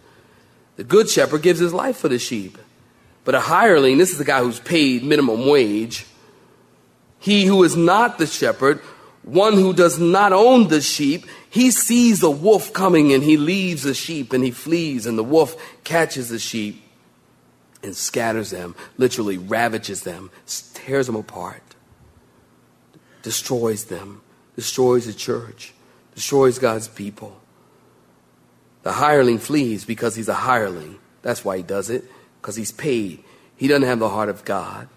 The 0.76 0.84
good 0.84 1.08
shepherd 1.08 1.40
gives 1.40 1.58
his 1.58 1.72
life 1.72 1.96
for 1.96 2.08
the 2.08 2.18
sheep. 2.18 2.58
But 3.24 3.34
a 3.34 3.40
hireling, 3.40 3.96
this 3.96 4.12
is 4.12 4.18
the 4.18 4.26
guy 4.26 4.40
who's 4.40 4.60
paid 4.60 5.04
minimum 5.04 5.46
wage. 5.48 6.04
He 7.18 7.46
who 7.46 7.64
is 7.64 7.74
not 7.74 8.18
the 8.18 8.26
shepherd, 8.26 8.78
one 9.22 9.54
who 9.54 9.72
does 9.72 9.98
not 9.98 10.34
own 10.34 10.68
the 10.68 10.82
sheep, 10.82 11.24
he 11.48 11.70
sees 11.70 12.22
a 12.22 12.30
wolf 12.30 12.74
coming 12.74 13.14
and 13.14 13.22
he 13.22 13.38
leaves 13.38 13.84
the 13.84 13.94
sheep 13.94 14.34
and 14.34 14.44
he 14.44 14.50
flees, 14.50 15.06
and 15.06 15.16
the 15.16 15.24
wolf 15.24 15.56
catches 15.82 16.28
the 16.28 16.38
sheep 16.38 16.82
and 17.82 17.96
scatters 17.96 18.50
them, 18.50 18.74
literally 18.98 19.38
ravages 19.38 20.02
them, 20.02 20.30
tears 20.74 21.06
them 21.06 21.16
apart, 21.16 21.62
destroys 23.22 23.86
them, 23.86 24.20
destroys 24.56 25.06
the 25.06 25.12
church, 25.12 25.72
destroys 26.14 26.58
God's 26.58 26.88
people. 26.88 27.40
The 28.82 28.92
hireling 28.92 29.38
flees 29.38 29.84
because 29.84 30.16
he's 30.16 30.28
a 30.28 30.34
hireling. 30.34 30.98
That's 31.22 31.44
why 31.44 31.56
he 31.56 31.62
does 31.62 31.88
it 31.88 32.04
because 32.40 32.56
he's 32.56 32.72
paid. 32.72 33.22
He 33.56 33.68
doesn't 33.68 33.86
have 33.86 34.00
the 34.00 34.08
heart 34.08 34.28
of 34.28 34.44
God. 34.44 34.88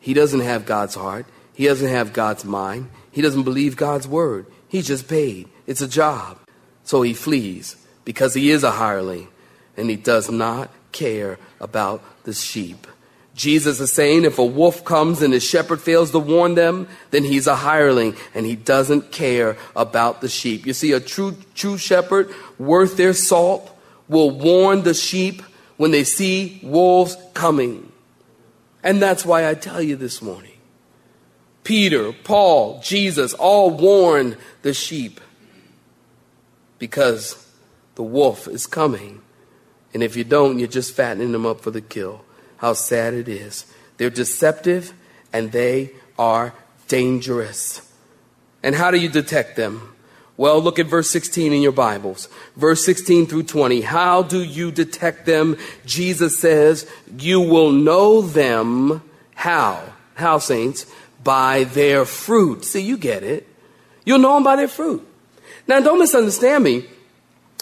He 0.00 0.14
doesn't 0.14 0.40
have 0.40 0.64
God's 0.64 0.94
heart. 0.94 1.26
He 1.52 1.66
doesn't 1.66 1.88
have 1.88 2.12
God's 2.12 2.44
mind. 2.44 2.90
He 3.10 3.20
doesn't 3.20 3.44
believe 3.44 3.76
God's 3.76 4.08
word. 4.08 4.46
He's 4.68 4.86
just 4.86 5.06
paid. 5.06 5.48
It's 5.66 5.82
a 5.82 5.88
job. 5.88 6.38
So 6.82 7.02
he 7.02 7.14
flees 7.14 7.76
because 8.04 8.34
he 8.34 8.50
is 8.50 8.64
a 8.64 8.70
hireling 8.70 9.28
and 9.76 9.90
he 9.90 9.96
does 9.96 10.30
not 10.30 10.70
care 10.92 11.38
about 11.60 12.02
the 12.24 12.32
sheep. 12.32 12.86
Jesus 13.34 13.80
is 13.80 13.92
saying 13.92 14.24
if 14.24 14.38
a 14.38 14.44
wolf 14.44 14.84
comes 14.84 15.20
and 15.20 15.32
the 15.32 15.40
shepherd 15.40 15.80
fails 15.80 16.12
to 16.12 16.20
warn 16.20 16.54
them, 16.54 16.88
then 17.10 17.24
he's 17.24 17.48
a 17.48 17.56
hireling 17.56 18.16
and 18.32 18.46
he 18.46 18.54
doesn't 18.54 19.10
care 19.10 19.56
about 19.74 20.20
the 20.20 20.28
sheep. 20.28 20.66
You 20.66 20.72
see, 20.72 20.92
a 20.92 21.00
true, 21.00 21.36
true 21.54 21.76
shepherd 21.76 22.32
worth 22.58 22.96
their 22.96 23.12
salt 23.12 23.76
will 24.08 24.30
warn 24.30 24.82
the 24.82 24.94
sheep 24.94 25.42
when 25.76 25.90
they 25.90 26.04
see 26.04 26.60
wolves 26.62 27.16
coming. 27.34 27.90
And 28.84 29.02
that's 29.02 29.24
why 29.24 29.48
I 29.48 29.54
tell 29.54 29.82
you 29.82 29.96
this 29.96 30.22
morning 30.22 30.52
Peter, 31.64 32.12
Paul, 32.12 32.80
Jesus 32.84 33.34
all 33.34 33.70
warn 33.70 34.36
the 34.62 34.74
sheep 34.74 35.20
because 36.78 37.50
the 37.96 38.02
wolf 38.02 38.46
is 38.46 38.66
coming. 38.66 39.22
And 39.92 40.02
if 40.02 40.16
you 40.16 40.24
don't, 40.24 40.58
you're 40.58 40.68
just 40.68 40.94
fattening 40.94 41.32
them 41.32 41.46
up 41.46 41.60
for 41.60 41.70
the 41.70 41.80
kill. 41.80 42.24
How 42.64 42.72
sad 42.72 43.12
it 43.12 43.28
is. 43.28 43.66
They're 43.98 44.08
deceptive 44.08 44.94
and 45.34 45.52
they 45.52 45.90
are 46.18 46.54
dangerous. 46.88 47.86
And 48.62 48.74
how 48.74 48.90
do 48.90 48.96
you 48.96 49.10
detect 49.10 49.56
them? 49.56 49.94
Well, 50.38 50.62
look 50.62 50.78
at 50.78 50.86
verse 50.86 51.10
16 51.10 51.52
in 51.52 51.60
your 51.60 51.72
Bibles. 51.72 52.26
Verse 52.56 52.82
16 52.82 53.26
through 53.26 53.42
20. 53.42 53.82
How 53.82 54.22
do 54.22 54.42
you 54.42 54.72
detect 54.72 55.26
them? 55.26 55.58
Jesus 55.84 56.38
says, 56.38 56.90
You 57.18 57.42
will 57.42 57.70
know 57.70 58.22
them. 58.22 59.02
How? 59.34 59.84
How, 60.14 60.38
saints? 60.38 60.86
By 61.22 61.64
their 61.64 62.06
fruit. 62.06 62.64
See, 62.64 62.80
you 62.80 62.96
get 62.96 63.22
it. 63.22 63.46
You'll 64.06 64.20
know 64.20 64.36
them 64.36 64.42
by 64.42 64.56
their 64.56 64.68
fruit. 64.68 65.06
Now, 65.68 65.80
don't 65.80 65.98
misunderstand 65.98 66.64
me. 66.64 66.86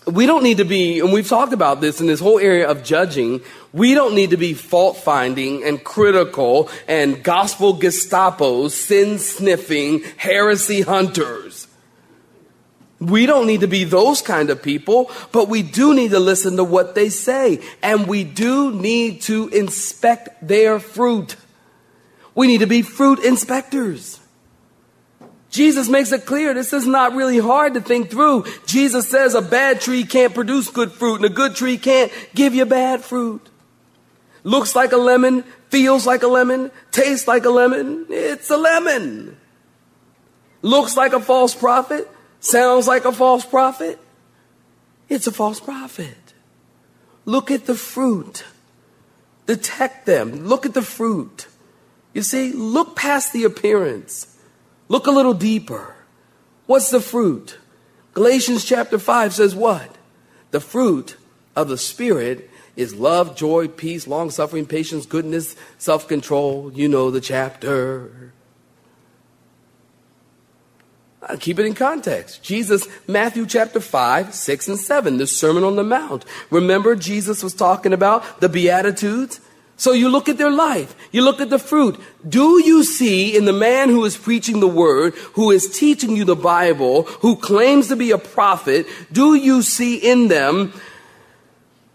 We 0.07 0.27
don't 0.27 0.43
need 0.43 0.57
to 0.57 0.65
be, 0.65 0.99
and 0.99 1.13
we've 1.13 1.29
talked 1.29 1.53
about 1.53 1.81
this 1.81 2.01
in 2.01 2.09
this 2.09 2.19
whole 2.19 2.41
area 2.41 2.69
of 2.69 2.83
judging, 2.83 3.41
we 3.73 3.95
don't 3.95 4.15
need 4.15 4.31
to 4.31 4.37
be 4.37 4.53
fault 4.53 4.99
finding 4.99 5.65
and 5.65 5.83
critical 5.83 6.69
and 6.87 7.23
gospel 7.23 7.79
Gestapos, 7.79 8.73
sin 8.73 9.19
sniffing, 9.19 10.03
heresy 10.19 10.83
hunters. 10.83 11.69
We 13.01 13.27
don't 13.27 13.47
need 13.47 13.63
to 13.63 13.67
be 13.67 13.85
those 13.85 14.23
kind 14.23 14.51
of 14.51 14.63
people, 14.63 15.11
but 15.33 15.49
we 15.49 15.63
do 15.63 15.95
need 15.95 16.13
to 16.13 16.21
listen 16.21 16.57
to 16.57 16.65
what 16.65 16.95
they 16.95 17.09
say. 17.09 17.61
And 17.83 18.07
we 18.07 18.23
do 18.23 18.73
need 18.73 19.23
to 19.23 19.49
inspect 19.49 20.47
their 20.47 20.79
fruit. 20.79 21.35
We 22.35 22.47
need 22.47 22.61
to 22.61 22.67
be 22.67 22.83
fruit 22.83 23.19
inspectors. 23.21 24.21
Jesus 25.51 25.89
makes 25.89 26.13
it 26.13 26.25
clear 26.25 26.55
this 26.55 26.73
is 26.73 26.87
not 26.87 27.15
really 27.15 27.39
hard 27.39 27.75
to 27.75 27.81
think 27.81 28.11
through. 28.11 28.47
Jesus 28.67 29.09
says 29.09 29.35
a 29.35 29.43
bad 29.43 29.81
tree 29.81 30.05
can't 30.05 30.33
produce 30.33 30.71
good 30.71 30.93
fruit 30.93 31.17
and 31.17 31.25
a 31.25 31.29
good 31.29 31.57
tree 31.57 31.79
can't 31.79 32.13
give 32.35 32.55
you 32.55 32.65
bad 32.65 33.03
fruit. 33.03 33.49
Looks 34.45 34.75
like 34.75 34.93
a 34.93 34.97
lemon, 34.97 35.45
feels 35.71 36.07
like 36.07 36.23
a 36.23 36.29
lemon, 36.29 36.71
tastes 36.91 37.29
like 37.29 37.45
a 37.45 37.51
lemon. 37.51 38.07
It's 38.09 38.51
a 38.51 38.57
lemon. 38.57 39.37
Looks 40.63 40.97
like 40.97 41.13
a 41.13 41.21
false 41.21 41.55
prophet, 41.55 42.09
Sounds 42.43 42.89
like 42.89 43.05
a 43.05 43.13
false 43.13 43.47
prophet? 43.47 44.01
It's 45.09 45.29
a 45.29 45.33
false 45.33 45.61
prophet. 45.61 46.35
Look 47.25 47.53
at 47.53 47.67
the 47.67 47.77
fruit. 47.77 48.45
Detect 49.47 50.07
them. 50.07 50.49
Look 50.49 50.67
at 50.67 50.75
the 50.75 50.83
fruit. 50.83 51.47
You 52.13 52.23
see, 52.23 52.53
look 52.53 52.97
past 52.97 53.33
the 53.33 53.45
appearance. 53.45 54.37
Look 54.89 55.07
a 55.07 55.13
little 55.13 55.35
deeper. 55.35 55.95
What's 56.67 56.91
the 56.91 57.01
fruit? 57.01 57.59
Galatians 58.13 58.65
chapter 58.65 58.99
5 58.99 59.35
says 59.35 59.55
what? 59.55 59.97
The 60.51 60.61
fruit 60.61 61.17
of 61.55 61.69
the 61.69 61.79
Spirit 61.79 62.51
is 62.77 62.95
love, 62.95 63.37
joy, 63.37 63.69
peace, 63.69 64.07
long 64.07 64.31
suffering, 64.31 64.67
patience, 64.67 65.07
goodness, 65.07 65.57
self 65.79 66.09
control. 66.09 66.73
You 66.75 66.89
know 66.89 67.11
the 67.11 67.21
chapter. 67.21 68.33
I'll 71.23 71.37
keep 71.37 71.59
it 71.61 71.67
in 71.67 71.75
context. 71.75 72.43
Jesus, 72.43 72.89
Matthew 73.07 73.47
chapter 73.47 73.79
5, 73.79 74.35
6, 74.35 74.69
and 74.69 74.79
7, 74.79 75.19
the 75.19 75.27
Sermon 75.27 75.63
on 75.63 75.77
the 75.77 75.85
Mount. 75.85 76.25
Remember, 76.51 76.97
Jesus 76.97 77.45
was 77.45 77.55
talking 77.55 77.93
about 77.93 78.41
the 78.41 78.49
Beatitudes? 78.49 79.41
So 79.77 79.93
you 79.93 80.09
look 80.09 80.29
at 80.29 80.39
their 80.39 80.51
life, 80.51 80.95
you 81.11 81.23
look 81.23 81.41
at 81.41 81.51
the 81.51 81.59
fruit. 81.59 81.99
Do 82.29 82.65
you 82.65 82.85
see 82.85 83.37
in 83.37 83.47
the 83.47 83.53
man 83.53 83.89
who 83.89 84.05
is 84.05 84.17
preaching 84.17 84.61
the 84.61 84.69
word, 84.69 85.15
who 85.35 85.51
is 85.51 85.77
teaching 85.77 86.15
you 86.15 86.25
the 86.25 86.37
Bible, 86.37 87.05
who 87.05 87.37
claims 87.37 87.89
to 87.89 87.97
be 87.97 88.11
a 88.11 88.19
prophet, 88.19 88.87
do 89.11 89.35
you 89.35 89.63
see 89.63 89.97
in 89.97 90.29
them 90.29 90.73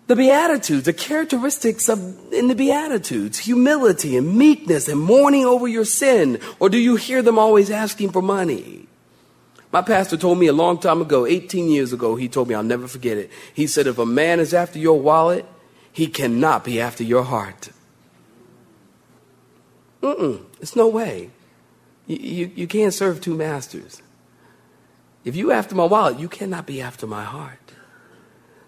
the 0.07 0.15
Beatitudes, 0.15 0.85
the 0.85 0.93
characteristics 0.93 1.89
of 1.89 2.33
in 2.33 2.47
the 2.47 2.55
Beatitudes, 2.55 3.39
humility 3.39 4.17
and 4.17 4.37
meekness 4.37 4.87
and 4.87 4.99
mourning 4.99 5.45
over 5.45 5.67
your 5.67 5.85
sin? 5.85 6.39
Or 6.59 6.69
do 6.69 6.77
you 6.77 6.95
hear 6.95 7.21
them 7.21 7.37
always 7.37 7.69
asking 7.69 8.11
for 8.11 8.21
money? 8.21 8.87
My 9.71 9.81
pastor 9.81 10.15
told 10.15 10.39
me 10.39 10.47
a 10.47 10.53
long 10.53 10.79
time 10.79 11.01
ago, 11.01 11.25
18 11.25 11.69
years 11.69 11.91
ago, 11.91 12.15
he 12.15 12.29
told 12.29 12.47
me, 12.47 12.55
I'll 12.55 12.63
never 12.63 12.87
forget 12.87 13.17
it. 13.17 13.29
He 13.53 13.67
said, 13.67 13.85
if 13.85 13.97
a 13.97 14.05
man 14.05 14.39
is 14.39 14.53
after 14.53 14.79
your 14.79 14.99
wallet, 14.99 15.45
he 15.91 16.07
cannot 16.07 16.63
be 16.63 16.79
after 16.79 17.03
your 17.03 17.23
heart. 17.23 17.69
Mm-mm, 20.01 20.45
it's 20.61 20.75
no 20.75 20.87
way. 20.87 21.31
You, 22.05 22.15
you, 22.17 22.51
you 22.55 22.67
can't 22.67 22.93
serve 22.93 23.19
two 23.19 23.35
masters. 23.35 24.01
If 25.25 25.35
you 25.35 25.51
after 25.51 25.75
my 25.75 25.83
wallet, 25.83 26.17
you 26.17 26.29
cannot 26.29 26.65
be 26.65 26.81
after 26.81 27.05
my 27.05 27.25
heart. 27.25 27.66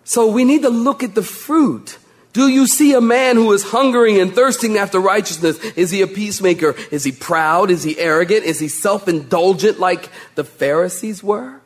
So 0.09 0.25
we 0.25 0.43
need 0.43 0.63
to 0.63 0.71
look 0.71 1.03
at 1.03 1.13
the 1.13 1.21
fruit. 1.21 1.99
Do 2.33 2.47
you 2.47 2.65
see 2.65 2.93
a 2.93 2.99
man 2.99 3.35
who 3.35 3.51
is 3.53 3.61
hungering 3.61 4.19
and 4.19 4.33
thirsting 4.33 4.75
after 4.75 4.99
righteousness? 4.99 5.59
Is 5.75 5.91
he 5.91 6.01
a 6.01 6.07
peacemaker? 6.07 6.75
Is 6.89 7.03
he 7.03 7.11
proud? 7.11 7.69
Is 7.69 7.83
he 7.83 7.99
arrogant? 7.99 8.43
Is 8.43 8.59
he 8.59 8.69
self 8.69 9.07
indulgent 9.07 9.79
like 9.79 10.09
the 10.33 10.43
Pharisees 10.43 11.23
were? 11.23 11.61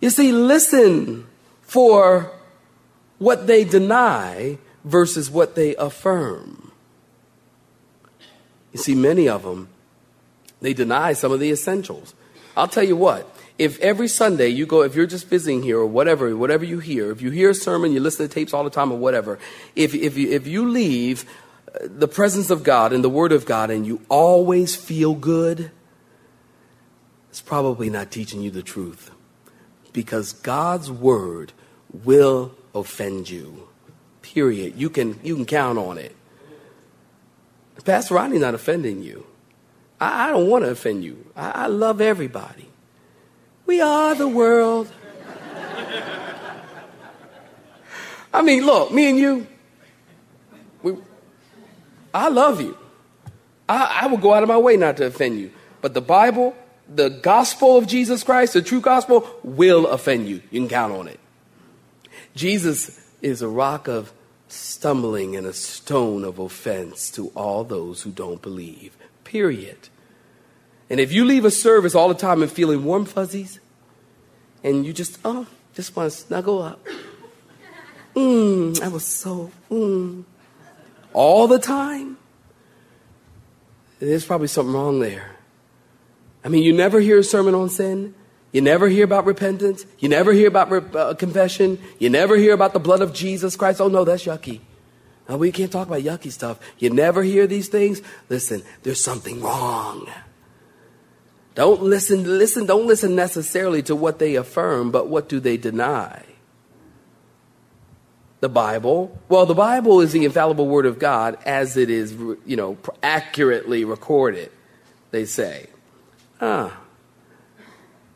You 0.00 0.10
see, 0.10 0.30
listen 0.30 1.26
for 1.62 2.30
what 3.18 3.48
they 3.48 3.64
deny 3.64 4.58
versus 4.84 5.28
what 5.28 5.56
they 5.56 5.74
affirm. 5.74 6.70
You 8.72 8.78
see, 8.78 8.94
many 8.94 9.28
of 9.28 9.42
them, 9.42 9.70
they 10.60 10.72
deny 10.72 11.14
some 11.14 11.32
of 11.32 11.40
the 11.40 11.50
essentials. 11.50 12.14
I'll 12.56 12.68
tell 12.68 12.84
you 12.84 12.94
what, 12.94 13.28
if 13.62 13.78
every 13.78 14.08
Sunday 14.08 14.48
you 14.48 14.66
go, 14.66 14.82
if 14.82 14.96
you're 14.96 15.06
just 15.06 15.28
visiting 15.28 15.62
here 15.62 15.78
or 15.78 15.86
whatever, 15.86 16.36
whatever 16.36 16.64
you 16.64 16.80
hear, 16.80 17.12
if 17.12 17.22
you 17.22 17.30
hear 17.30 17.50
a 17.50 17.54
sermon, 17.54 17.92
you 17.92 18.00
listen 18.00 18.26
to 18.26 18.34
tapes 18.34 18.52
all 18.52 18.64
the 18.64 18.70
time 18.70 18.90
or 18.90 18.98
whatever, 18.98 19.38
if, 19.76 19.94
if, 19.94 20.18
you, 20.18 20.30
if 20.32 20.48
you 20.48 20.68
leave 20.68 21.24
uh, 21.72 21.78
the 21.82 22.08
presence 22.08 22.50
of 22.50 22.64
God 22.64 22.92
and 22.92 23.04
the 23.04 23.08
Word 23.08 23.30
of 23.30 23.46
God 23.46 23.70
and 23.70 23.86
you 23.86 24.00
always 24.08 24.74
feel 24.74 25.14
good, 25.14 25.70
it's 27.30 27.40
probably 27.40 27.88
not 27.88 28.10
teaching 28.10 28.42
you 28.42 28.50
the 28.50 28.64
truth. 28.64 29.12
Because 29.92 30.32
God's 30.32 30.90
Word 30.90 31.52
will 31.92 32.56
offend 32.74 33.30
you. 33.30 33.68
Period. 34.22 34.74
You 34.74 34.90
can, 34.90 35.20
you 35.22 35.36
can 35.36 35.46
count 35.46 35.78
on 35.78 35.98
it. 35.98 36.16
Pastor 37.84 38.14
Rodney's 38.14 38.40
not 38.40 38.54
offending 38.54 39.04
you. 39.04 39.24
I, 40.00 40.26
I 40.26 40.30
don't 40.30 40.48
want 40.48 40.64
to 40.64 40.70
offend 40.70 41.04
you. 41.04 41.30
I, 41.36 41.50
I 41.50 41.66
love 41.66 42.00
everybody. 42.00 42.71
We 43.72 43.80
are 43.80 44.14
the 44.14 44.28
world. 44.28 44.92
I 48.34 48.42
mean, 48.42 48.66
look, 48.66 48.92
me 48.92 49.08
and 49.08 49.18
you, 49.18 49.46
we, 50.82 50.94
I 52.12 52.28
love 52.28 52.60
you. 52.60 52.76
I, 53.66 54.00
I 54.02 54.06
will 54.08 54.18
go 54.18 54.34
out 54.34 54.42
of 54.42 54.50
my 54.50 54.58
way 54.58 54.76
not 54.76 54.98
to 54.98 55.06
offend 55.06 55.40
you. 55.40 55.52
But 55.80 55.94
the 55.94 56.02
Bible, 56.02 56.54
the 56.86 57.08
gospel 57.08 57.78
of 57.78 57.86
Jesus 57.86 58.22
Christ, 58.22 58.52
the 58.52 58.60
true 58.60 58.82
gospel, 58.82 59.26
will 59.42 59.86
offend 59.86 60.28
you. 60.28 60.42
You 60.50 60.60
can 60.60 60.68
count 60.68 60.92
on 60.92 61.08
it. 61.08 61.18
Jesus 62.36 63.10
is 63.22 63.40
a 63.40 63.48
rock 63.48 63.88
of 63.88 64.12
stumbling 64.48 65.34
and 65.34 65.46
a 65.46 65.54
stone 65.54 66.24
of 66.24 66.38
offense 66.38 67.10
to 67.12 67.28
all 67.28 67.64
those 67.64 68.02
who 68.02 68.10
don't 68.10 68.42
believe. 68.42 68.98
Period. 69.24 69.88
And 70.90 71.00
if 71.00 71.10
you 71.10 71.24
leave 71.24 71.46
a 71.46 71.50
service 71.50 71.94
all 71.94 72.08
the 72.08 72.14
time 72.14 72.42
and 72.42 72.52
feeling 72.52 72.84
warm 72.84 73.06
fuzzies, 73.06 73.60
and 74.64 74.86
you 74.86 74.92
just, 74.92 75.18
oh, 75.24 75.46
just 75.74 75.94
want 75.96 76.10
to 76.10 76.16
snuggle 76.16 76.62
up. 76.62 76.84
Mmm, 78.14 78.78
that 78.78 78.92
was 78.92 79.04
so, 79.04 79.50
mmm. 79.70 80.24
All 81.12 81.46
the 81.46 81.58
time, 81.58 82.18
there's 83.98 84.24
probably 84.24 84.48
something 84.48 84.74
wrong 84.74 85.00
there. 85.00 85.36
I 86.44 86.48
mean, 86.48 86.62
you 86.62 86.72
never 86.72 87.00
hear 87.00 87.18
a 87.18 87.24
sermon 87.24 87.54
on 87.54 87.68
sin. 87.68 88.14
You 88.50 88.60
never 88.60 88.88
hear 88.88 89.04
about 89.04 89.24
repentance. 89.24 89.86
You 89.98 90.08
never 90.08 90.32
hear 90.32 90.48
about 90.48 90.94
uh, 90.94 91.14
confession. 91.14 91.78
You 91.98 92.10
never 92.10 92.36
hear 92.36 92.52
about 92.52 92.72
the 92.74 92.80
blood 92.80 93.00
of 93.00 93.14
Jesus 93.14 93.56
Christ. 93.56 93.80
Oh, 93.80 93.88
no, 93.88 94.04
that's 94.04 94.24
yucky. 94.24 94.60
We 95.28 95.52
can't 95.52 95.72
talk 95.72 95.86
about 95.86 96.02
yucky 96.02 96.30
stuff. 96.30 96.58
You 96.78 96.90
never 96.90 97.22
hear 97.22 97.46
these 97.46 97.68
things. 97.68 98.02
Listen, 98.28 98.62
there's 98.82 99.02
something 99.02 99.40
wrong. 99.40 100.10
Don't 101.54 101.82
listen, 101.82 102.38
listen, 102.38 102.66
don't 102.66 102.86
listen 102.86 103.14
necessarily 103.14 103.82
to 103.82 103.94
what 103.94 104.18
they 104.18 104.36
affirm, 104.36 104.90
but 104.90 105.08
what 105.08 105.28
do 105.28 105.38
they 105.38 105.56
deny? 105.56 106.22
The 108.40 108.48
Bible. 108.48 109.20
Well, 109.28 109.46
the 109.46 109.54
Bible 109.54 110.00
is 110.00 110.12
the 110.12 110.24
infallible 110.24 110.66
word 110.66 110.86
of 110.86 110.98
God 110.98 111.38
as 111.44 111.76
it 111.76 111.90
is, 111.90 112.12
you 112.12 112.56
know, 112.56 112.78
accurately 113.02 113.84
recorded, 113.84 114.50
they 115.10 115.26
say. 115.26 115.66
Ah, 116.40 116.80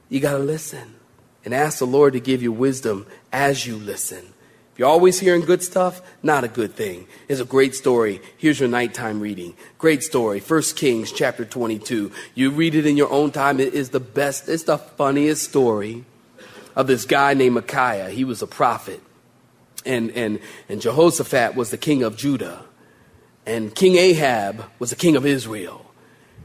you 0.09 0.21
got 0.21 0.33
to 0.33 0.39
listen 0.39 0.95
and 1.45 1.55
ask 1.55 1.79
the 1.79 1.87
Lord 1.87 2.15
to 2.15 2.21
give 2.21 2.43
you 2.43 2.53
wisdom 2.53 3.07
as 3.33 3.67
you 3.67 3.77
listen. 3.77 4.33
If 4.77 4.81
you're 4.81 4.91
always 4.91 5.19
hearing 5.19 5.41
good 5.41 5.63
stuff, 5.63 6.03
not 6.23 6.45
a 6.45 6.49
good 6.49 6.75
thing. 6.75 7.07
It's 7.29 7.41
a 7.41 7.47
great 7.47 7.75
story. 7.75 8.21
Here's 8.37 8.61
your 8.61 8.69
nighttime 8.69 9.21
reading. 9.21 9.57
Great 9.79 10.03
story. 10.03 10.39
First 10.39 10.77
Kings 10.77 11.11
chapter 11.11 11.47
22. 11.47 12.13
You 12.35 12.51
read 12.51 12.75
it 12.75 12.85
in 12.85 12.95
your 12.95 13.11
own 13.11 13.31
time. 13.31 13.59
It 13.59 13.73
is 13.73 13.89
the 13.89 14.01
best, 14.01 14.51
it's 14.51 14.65
the 14.65 14.77
funniest 14.77 15.49
story 15.49 16.05
of 16.75 16.89
this 16.89 17.07
guy 17.07 17.33
named 17.33 17.55
Micaiah. 17.55 18.11
He 18.11 18.23
was 18.23 18.43
a 18.43 18.47
prophet. 18.47 19.01
And, 19.87 20.11
and, 20.11 20.41
and 20.69 20.83
Jehoshaphat 20.83 21.57
was 21.57 21.71
the 21.71 21.79
king 21.79 22.03
of 22.03 22.19
Judah. 22.19 22.63
And 23.47 23.75
King 23.75 23.97
Ahab 23.97 24.63
was 24.79 24.91
the 24.91 24.97
king 24.97 25.17
of 25.17 25.25
Israel. 25.25 25.87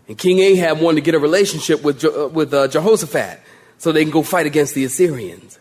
And 0.08 0.18
King 0.18 0.40
Ahab 0.40 0.80
wanted 0.80 0.96
to 0.96 1.02
get 1.02 1.16
a 1.16 1.20
relationship 1.20 1.84
with, 1.84 2.06
uh, 2.06 2.30
with 2.32 2.54
uh, 2.54 2.70
Jehoshaphat 2.70 3.42
so 3.78 3.92
they 3.92 4.06
can 4.06 4.12
go 4.14 4.24
fight 4.24 4.46
against 4.46 4.74
the 4.74 4.86
Assyrians. 4.86 5.60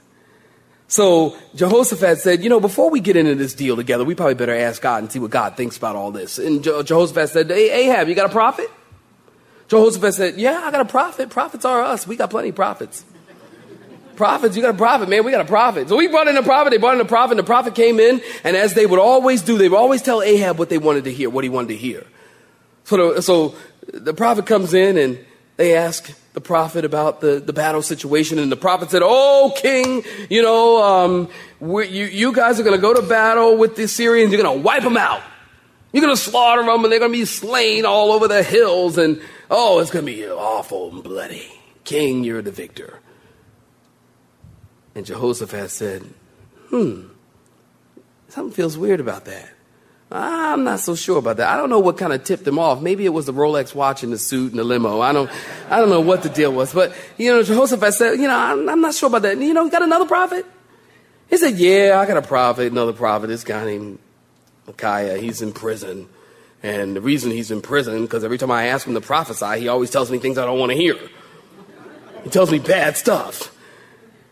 So 0.91 1.37
Jehoshaphat 1.55 2.19
said, 2.19 2.43
You 2.43 2.51
know, 2.51 2.59
before 2.59 2.91
we 2.91 2.99
get 2.99 3.17
into 3.17 3.37
this 3.37 3.55
deal 3.55 3.77
together, 3.77 4.03
we 4.03 4.17
probably 4.17 4.35
better 4.35 4.57
ask 4.57 4.83
God 4.83 5.05
and 5.05 5.11
see 5.11 5.21
what 5.21 5.31
God 5.31 5.57
thinks 5.57 5.77
about 5.77 5.95
all 5.95 6.11
this. 6.11 6.37
And 6.37 6.65
Je- 6.65 6.83
Jehoshaphat 6.83 7.29
said, 7.29 7.49
Hey, 7.49 7.89
Ahab, 7.89 8.09
you 8.09 8.17
got 8.17 8.27
a 8.27 8.33
prophet? 8.33 8.69
Jehoshaphat 9.69 10.15
said, 10.15 10.35
Yeah, 10.37 10.61
I 10.65 10.73
got 10.73 10.81
a 10.81 10.85
prophet. 10.85 11.31
Prophets 11.31 11.65
are 11.65 11.81
us. 11.81 12.09
We 12.09 12.17
got 12.17 12.31
plenty 12.31 12.49
of 12.49 12.57
prophets. 12.57 13.05
Prophets, 14.17 14.57
you 14.57 14.63
got 14.63 14.75
a 14.75 14.79
prophet, 14.79 15.09
man. 15.09 15.25
We 15.25 15.31
got 15.31 15.43
a 15.43 15.49
prophet. 15.49 15.89
So 15.89 15.97
we 15.97 16.09
brought 16.09 16.27
in 16.27 16.37
a 16.37 16.43
prophet. 16.43 16.71
They 16.71 16.79
brought 16.79 16.97
in 16.97 17.01
a 17.01 17.05
prophet. 17.05 17.33
And 17.33 17.39
the 17.39 17.45
prophet 17.45 17.77
came 17.77 18.01
in, 18.01 18.21
and 18.43 18.57
as 18.57 18.75
they 18.75 18.85
would 18.85 18.99
always 18.99 19.43
do, 19.43 19.59
they 19.59 19.69
would 19.69 19.79
always 19.79 20.03
tell 20.03 20.23
Ahab 20.23 20.59
what 20.59 20.71
they 20.71 20.79
wanted 20.79 21.05
to 21.05 21.13
hear, 21.13 21.31
what 21.31 21.45
he 21.45 21.51
wanted 21.51 21.69
to 21.69 21.77
hear. 21.77 22.05
So 22.83 23.15
the, 23.15 23.23
so 23.23 23.55
the 23.95 24.13
prophet 24.13 24.45
comes 24.45 24.75
in, 24.75 24.99
and 24.99 25.25
they 25.61 25.77
ask 25.77 26.11
the 26.33 26.41
prophet 26.41 26.87
about 26.87 27.21
the, 27.21 27.39
the 27.39 27.53
battle 27.53 27.83
situation, 27.83 28.39
and 28.39 28.51
the 28.51 28.57
prophet 28.57 28.91
said, 28.91 29.03
Oh, 29.05 29.53
king, 29.59 30.03
you 30.31 30.41
know, 30.41 30.83
um, 30.83 31.29
you, 31.61 32.07
you 32.07 32.33
guys 32.33 32.59
are 32.59 32.63
going 32.63 32.75
to 32.75 32.81
go 32.81 32.95
to 32.95 33.03
battle 33.03 33.59
with 33.59 33.77
the 33.77 33.87
Syrians. 33.87 34.33
You're 34.33 34.43
going 34.43 34.59
to 34.59 34.65
wipe 34.65 34.83
them 34.83 34.97
out. 34.97 35.21
You're 35.93 36.01
going 36.01 36.17
to 36.17 36.21
slaughter 36.21 36.63
them, 36.63 36.83
and 36.83 36.91
they're 36.91 36.99
going 36.99 37.13
to 37.13 37.19
be 37.19 37.27
slain 37.27 37.85
all 37.85 38.11
over 38.11 38.27
the 38.27 38.43
hills. 38.43 38.97
And 38.97 39.21
oh, 39.51 39.81
it's 39.81 39.91
going 39.91 40.07
to 40.07 40.11
be 40.11 40.27
awful 40.27 40.93
and 40.93 41.05
bloody. 41.05 41.53
King, 41.85 42.25
you're 42.25 42.41
the 42.41 42.51
victor. 42.51 43.01
And 44.95 45.05
Jehoshaphat 45.05 45.69
said, 45.69 46.03
Hmm, 46.69 47.09
something 48.29 48.55
feels 48.55 48.79
weird 48.79 49.01
about 49.01 49.27
that. 49.27 49.51
Ah, 50.13 50.53
I'm 50.53 50.65
not 50.65 50.81
so 50.81 50.97
sure 50.97 51.19
about 51.19 51.37
that. 51.37 51.49
I 51.49 51.57
don't 51.57 51.71
know 51.71 51.79
what 51.79 51.97
kind 51.97 52.13
of 52.13 52.25
tipped 52.25 52.47
him 52.47 52.59
off. 52.59 52.83
Maybe 52.83 53.05
it 53.05 53.11
was 53.11 53.27
the 53.27 53.33
Rolex 53.33 53.75
watch 53.75 54.03
and 54.03 54.13
the 54.13 54.19
suit 54.19 54.51
and 54.51 54.59
the 54.59 54.65
limo. 54.65 55.01
I 55.01 55.13
don't, 55.13 55.31
I 55.69 55.79
don't 55.79 55.89
know 55.89 56.01
what 56.01 56.25
the 56.25 56.29
deal 56.29 56.53
was. 56.53 56.75
But, 56.75 56.93
you 57.17 57.31
know, 57.31 57.43
Jehoshaphat 57.45 57.95
said, 57.95 58.13
you 58.15 58.27
know, 58.27 58.37
I'm, 58.37 58.69
I'm 58.69 58.81
not 58.81 58.95
sure 58.95 59.07
about 59.07 59.23
that. 59.23 59.39
You 59.39 59.55
know, 59.55 59.65
you 59.65 59.71
got 59.71 59.83
another 59.83 60.07
prophet? 60.07 60.45
He 61.29 61.37
said, 61.37 61.59
yeah, 61.59 62.01
I 62.03 62.07
got 62.07 62.17
a 62.17 62.23
prophet, 62.23 62.73
another 62.73 62.93
prophet. 62.93 63.29
This 63.29 63.45
guy 63.45 63.65
named 63.65 64.01
Micaiah, 64.67 65.17
he's 65.19 65.43
in 65.43 65.53
prison. 65.53 66.09
And 66.61 66.97
the 66.97 67.01
reason 67.01 67.31
he's 67.31 67.53
in 67.53 67.63
prison, 67.63 68.03
because 68.03 68.25
every 68.25 68.37
time 68.37 68.51
I 68.51 68.67
ask 68.67 68.87
him 68.87 68.95
to 68.95 69.01
prophesy, 69.01 69.61
he 69.61 69.69
always 69.69 69.91
tells 69.91 70.11
me 70.11 70.19
things 70.19 70.39
I 70.39 70.45
don't 70.45 70.59
want 70.59 70.71
to 70.71 70.77
hear. 70.77 70.99
He 72.25 72.31
tells 72.31 72.51
me 72.51 72.59
bad 72.59 72.97
stuff. 72.97 73.57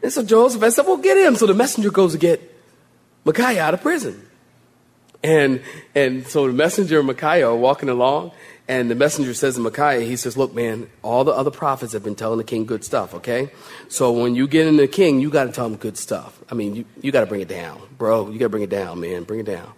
And 0.02 0.12
so 0.12 0.24
Jehoshaphat 0.24 0.72
said, 0.72 0.86
well, 0.86 0.96
get 0.96 1.16
him. 1.16 1.36
So 1.36 1.46
the 1.46 1.54
messenger 1.54 1.92
goes 1.92 2.12
to 2.12 2.18
get 2.18 2.42
Micaiah 3.24 3.62
out 3.62 3.74
of 3.74 3.80
prison. 3.80 4.27
And, 5.22 5.62
and 5.94 6.26
so 6.26 6.46
the 6.46 6.52
messenger 6.52 6.98
and 6.98 7.06
Micaiah 7.06 7.48
are 7.48 7.56
walking 7.56 7.88
along, 7.88 8.32
and 8.68 8.90
the 8.90 8.94
messenger 8.94 9.34
says 9.34 9.54
to 9.54 9.60
Micaiah, 9.60 10.00
he 10.00 10.16
says, 10.16 10.36
Look, 10.36 10.54
man, 10.54 10.88
all 11.02 11.24
the 11.24 11.32
other 11.32 11.50
prophets 11.50 11.92
have 11.92 12.04
been 12.04 12.14
telling 12.14 12.38
the 12.38 12.44
king 12.44 12.66
good 12.66 12.84
stuff, 12.84 13.14
okay? 13.14 13.50
So 13.88 14.12
when 14.12 14.34
you 14.34 14.46
get 14.46 14.66
in 14.66 14.76
the 14.76 14.86
king, 14.86 15.20
you 15.20 15.30
got 15.30 15.44
to 15.44 15.52
tell 15.52 15.66
him 15.66 15.76
good 15.76 15.96
stuff. 15.96 16.38
I 16.50 16.54
mean, 16.54 16.74
you, 16.76 16.84
you 17.00 17.10
got 17.10 17.20
to 17.20 17.26
bring 17.26 17.40
it 17.40 17.48
down, 17.48 17.80
bro. 17.96 18.30
You 18.30 18.38
got 18.38 18.46
to 18.46 18.50
bring 18.50 18.62
it 18.62 18.70
down, 18.70 19.00
man. 19.00 19.24
Bring 19.24 19.40
it 19.40 19.46
down. 19.46 19.72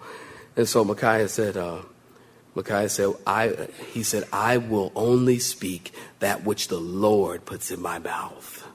And 0.56 0.68
so 0.68 0.84
Micaiah 0.84 1.28
said, 1.28 1.56
uh, 1.56 1.82
Micaiah 2.54 2.88
said, 2.88 3.14
I, 3.26 3.68
he 3.92 4.02
said, 4.02 4.24
I 4.32 4.56
will 4.56 4.92
only 4.96 5.38
speak 5.38 5.94
that 6.18 6.44
which 6.44 6.68
the 6.68 6.80
Lord 6.80 7.46
puts 7.46 7.70
in 7.70 7.80
my 7.80 7.98
mouth. 7.98 8.66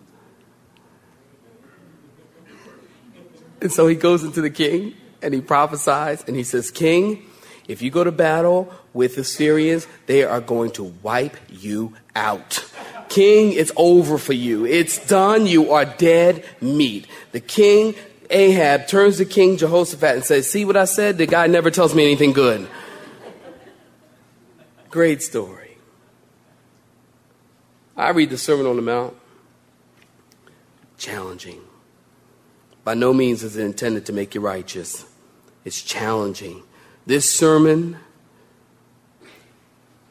And 3.62 3.72
so 3.72 3.88
he 3.88 3.96
goes 3.96 4.24
into 4.24 4.42
the 4.42 4.50
king 4.50 4.96
and 5.26 5.34
he 5.34 5.42
prophesies 5.42 6.24
and 6.28 6.36
he 6.36 6.44
says, 6.44 6.72
King, 6.72 7.26
if 7.68 7.82
you 7.82 7.90
go 7.90 8.04
to 8.04 8.12
battle 8.12 8.72
with 8.94 9.16
the 9.16 9.24
Syrians, 9.24 9.88
they 10.06 10.24
are 10.24 10.40
going 10.40 10.72
to 10.72 10.84
wipe 11.02 11.36
you 11.50 11.94
out. 12.16 12.64
King, 13.10 13.54
it's 13.54 13.72
over 13.76 14.18
for 14.18 14.34
you. 14.34 14.66
It's 14.66 15.06
done. 15.08 15.48
You 15.48 15.72
are 15.72 15.86
dead 15.86 16.46
meat. 16.62 17.08
The 17.32 17.40
king, 17.40 17.96
Ahab, 18.30 18.88
turns 18.88 19.18
to 19.18 19.26
King 19.26 19.58
Jehoshaphat 19.58 20.16
and 20.16 20.24
says, 20.24 20.50
See 20.50 20.64
what 20.64 20.78
I 20.78 20.86
said? 20.86 21.18
The 21.18 21.26
guy 21.26 21.48
never 21.48 21.72
tells 21.72 21.96
me 21.96 22.06
anything 22.06 22.34
good. 22.34 22.68
Great 24.90 25.24
story. 25.24 25.78
I 27.98 28.10
read 28.10 28.30
the 28.30 28.38
Sermon 28.38 28.66
on 28.66 28.76
the 28.76 28.82
Mount. 28.82 29.16
Challenging. 30.98 31.62
By 32.84 32.94
no 32.94 33.14
means 33.14 33.44
is 33.44 33.58
it 33.58 33.64
intended 33.64 34.06
to 34.06 34.14
make 34.14 34.36
you 34.36 34.42
righteous. 34.42 35.06
It's 35.66 35.82
challenging. 35.82 36.62
This 37.08 37.30
sermon, 37.30 37.98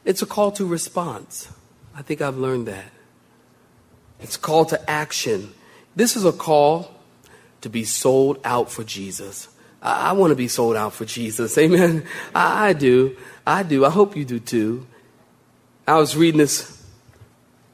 it's 0.03 0.21
a 0.21 0.25
call 0.25 0.51
to 0.51 0.65
response. 0.65 1.49
I 1.95 2.01
think 2.01 2.21
I've 2.21 2.37
learned 2.37 2.67
that. 2.67 2.91
It's 4.19 4.35
a 4.35 4.39
call 4.39 4.65
to 4.65 4.89
action. 4.89 5.53
This 5.95 6.15
is 6.15 6.25
a 6.25 6.33
call 6.33 6.91
to 7.61 7.69
be 7.69 7.85
sold 7.85 8.39
out 8.43 8.69
for 8.69 8.83
Jesus. 8.83 9.47
I, 9.81 10.09
I 10.09 10.11
want 10.11 10.31
to 10.31 10.35
be 10.35 10.49
sold 10.49 10.75
out 10.75 10.93
for 10.93 11.05
Jesus. 11.05 11.57
Amen. 11.57 12.05
I, 12.33 12.69
I 12.69 12.73
do. 12.73 13.15
I 13.47 13.63
do. 13.63 13.85
I 13.85 13.89
hope 13.89 14.15
you 14.15 14.25
do 14.25 14.39
too. 14.39 14.85
I 15.87 15.95
was 15.95 16.17
reading 16.17 16.39
this 16.39 16.83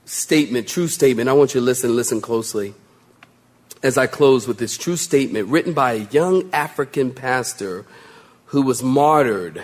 statement, 0.05 0.67
true 0.67 0.87
statement. 0.87 1.29
I 1.29 1.33
want 1.33 1.55
you 1.55 1.61
to 1.61 1.65
listen, 1.65 1.95
listen 1.95 2.21
closely 2.21 2.75
as 3.83 3.97
I 3.97 4.07
close 4.07 4.47
with 4.47 4.57
this 4.57 4.77
true 4.77 4.95
statement 4.95 5.49
written 5.49 5.73
by 5.73 5.93
a 5.93 6.07
young 6.11 6.49
African 6.53 7.11
pastor 7.11 7.85
who 8.47 8.61
was 8.61 8.83
martyred 8.83 9.63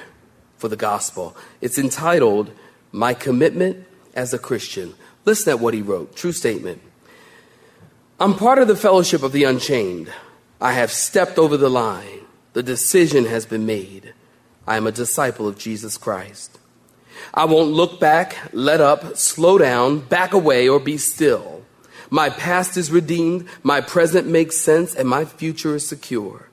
for 0.57 0.67
the 0.67 0.75
gospel. 0.75 1.35
It's 1.61 1.77
entitled, 1.77 2.51
My 2.91 3.13
Commitment 3.13 3.85
as 4.15 4.33
a 4.33 4.39
Christian. 4.39 4.95
Listen 5.25 5.51
at 5.51 5.59
what 5.59 5.73
he 5.73 5.81
wrote. 5.81 6.15
True 6.15 6.31
statement. 6.31 6.81
I'm 8.19 8.33
part 8.33 8.57
of 8.57 8.67
the 8.67 8.75
fellowship 8.75 9.21
of 9.21 9.31
the 9.31 9.43
unchained. 9.43 10.11
I 10.59 10.71
have 10.71 10.91
stepped 10.91 11.37
over 11.37 11.55
the 11.55 11.69
line. 11.69 12.21
The 12.53 12.63
decision 12.63 13.25
has 13.25 13.45
been 13.45 13.67
made. 13.67 14.13
I 14.65 14.77
am 14.77 14.87
a 14.87 14.91
disciple 14.91 15.47
of 15.47 15.59
Jesus 15.59 15.97
Christ. 15.97 16.57
I 17.33 17.45
won't 17.45 17.71
look 17.71 17.99
back, 17.99 18.37
let 18.53 18.81
up, 18.81 19.17
slow 19.17 19.57
down, 19.57 19.99
back 19.99 20.33
away, 20.33 20.67
or 20.67 20.79
be 20.79 20.97
still. 20.97 21.56
My 22.09 22.29
past 22.29 22.77
is 22.77 22.91
redeemed, 22.91 23.47
my 23.63 23.81
present 23.81 24.27
makes 24.27 24.57
sense, 24.57 24.95
and 24.95 25.09
my 25.09 25.25
future 25.25 25.75
is 25.75 25.87
secure. 25.87 26.49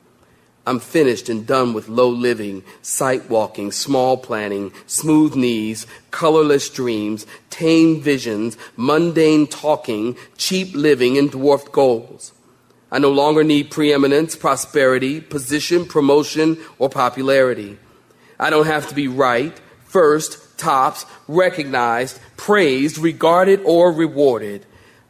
I'm 0.67 0.81
finished 0.81 1.29
and 1.29 1.47
done 1.47 1.75
with 1.75 1.89
low 1.89 2.09
living, 2.09 2.65
sight 2.81 3.29
walking, 3.29 3.71
small 3.71 4.17
planning, 4.17 4.73
smooth 4.87 5.37
knees, 5.37 5.87
colorless 6.11 6.71
dreams, 6.71 7.27
tame 7.51 8.01
visions, 8.01 8.57
mundane 8.77 9.47
talking, 9.47 10.17
cheap 10.39 10.75
living, 10.75 11.19
and 11.19 11.31
dwarfed 11.31 11.71
goals. 11.71 12.33
I 12.91 12.99
no 12.99 13.11
longer 13.11 13.45
need 13.45 13.71
preeminence, 13.71 14.37
prosperity, 14.37 15.21
position, 15.21 15.85
promotion, 15.85 16.57
or 16.79 16.89
popularity. 16.89 17.79
I 18.41 18.51
don't 18.51 18.67
have 18.67 18.89
to 18.89 18.95
be 18.95 19.09
right, 19.09 19.61
first, 19.85 20.59
tops, 20.59 21.05
recognized, 21.29 22.19
praised, 22.37 22.97
regarded, 22.99 23.61
or 23.65 23.93
rewarded. 23.93 24.65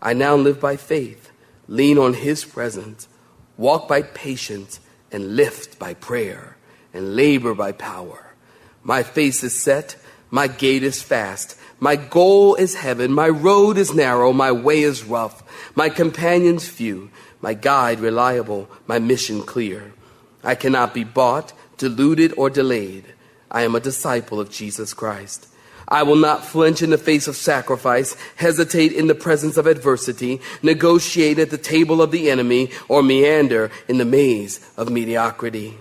I 0.05 0.13
now 0.13 0.37
live 0.37 0.61
by 0.61 0.77
faith, 0.77 1.33
lean 1.67 1.97
on 1.97 2.13
His 2.13 2.45
presence, 2.45 3.09
walk 3.57 3.89
by 3.89 4.03
patience, 4.03 4.79
and 5.11 5.35
lift 5.35 5.79
by 5.79 5.95
prayer, 5.95 6.59
and 6.93 7.17
labor 7.17 7.55
by 7.55 7.73
power. 7.73 8.35
My 8.83 9.03
face 9.03 9.43
is 9.43 9.59
set, 9.59 9.97
my 10.31 10.47
gait 10.47 10.83
is 10.83 11.03
fast, 11.03 11.57
my 11.81 11.97
goal 11.97 12.55
is 12.55 12.75
heaven, 12.75 13.15
my 13.15 13.29
road 13.31 13.79
is 13.79 13.95
narrow, 13.95 14.33
my 14.33 14.53
way 14.53 14.83
is 14.83 15.05
rough, 15.05 15.43
my 15.75 15.89
companions 15.89 16.69
few, 16.69 17.11
my 17.41 17.55
guide 17.55 17.99
reliable, 17.99 18.69
my 18.87 18.99
mission 18.99 19.43
clear. 19.43 19.95
I 20.43 20.55
cannot 20.55 20.93
be 20.93 21.05
bought, 21.05 21.55
deluded, 21.79 22.35
or 22.37 22.51
delayed. 22.51 23.07
I 23.51 23.63
am 23.63 23.75
a 23.75 23.81
disciple 23.81 24.39
of 24.39 24.51
Jesus 24.51 24.93
Christ. 24.93 25.49
I 25.89 26.03
will 26.03 26.17
not 26.17 26.45
flinch 26.45 26.83
in 26.83 26.91
the 26.91 26.99
face 26.99 27.29
of 27.29 27.37
sacrifice, 27.37 28.17
hesitate 28.37 28.93
in 28.93 29.07
the 29.07 29.15
presence 29.15 29.57
of 29.57 29.67
adversity, 29.67 30.41
negotiate 30.63 31.39
at 31.39 31.51
the 31.51 31.59
table 31.59 32.01
of 32.01 32.11
the 32.11 32.31
enemy, 32.31 32.71
or 32.89 33.03
meander 33.03 33.71
in 33.89 33.99
the 33.99 34.05
maze 34.05 34.67
of 34.77 34.91
mediocrity. 34.91 35.77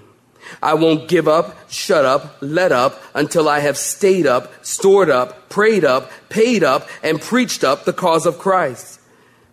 I 0.61 0.73
won't 0.73 1.07
give 1.07 1.27
up, 1.27 1.69
shut 1.69 2.05
up, 2.05 2.37
let 2.41 2.71
up 2.71 3.01
until 3.13 3.47
I 3.47 3.59
have 3.59 3.77
stayed 3.77 4.27
up, 4.27 4.65
stored 4.65 5.09
up, 5.09 5.49
prayed 5.49 5.85
up, 5.85 6.11
paid 6.29 6.63
up, 6.63 6.87
and 7.01 7.21
preached 7.21 7.63
up 7.63 7.85
the 7.85 7.93
cause 7.93 8.25
of 8.25 8.39
Christ. 8.39 8.99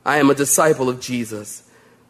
I 0.05 0.19
am 0.19 0.31
a 0.31 0.35
disciple 0.35 0.89
of 0.89 1.01
Jesus. 1.01 1.63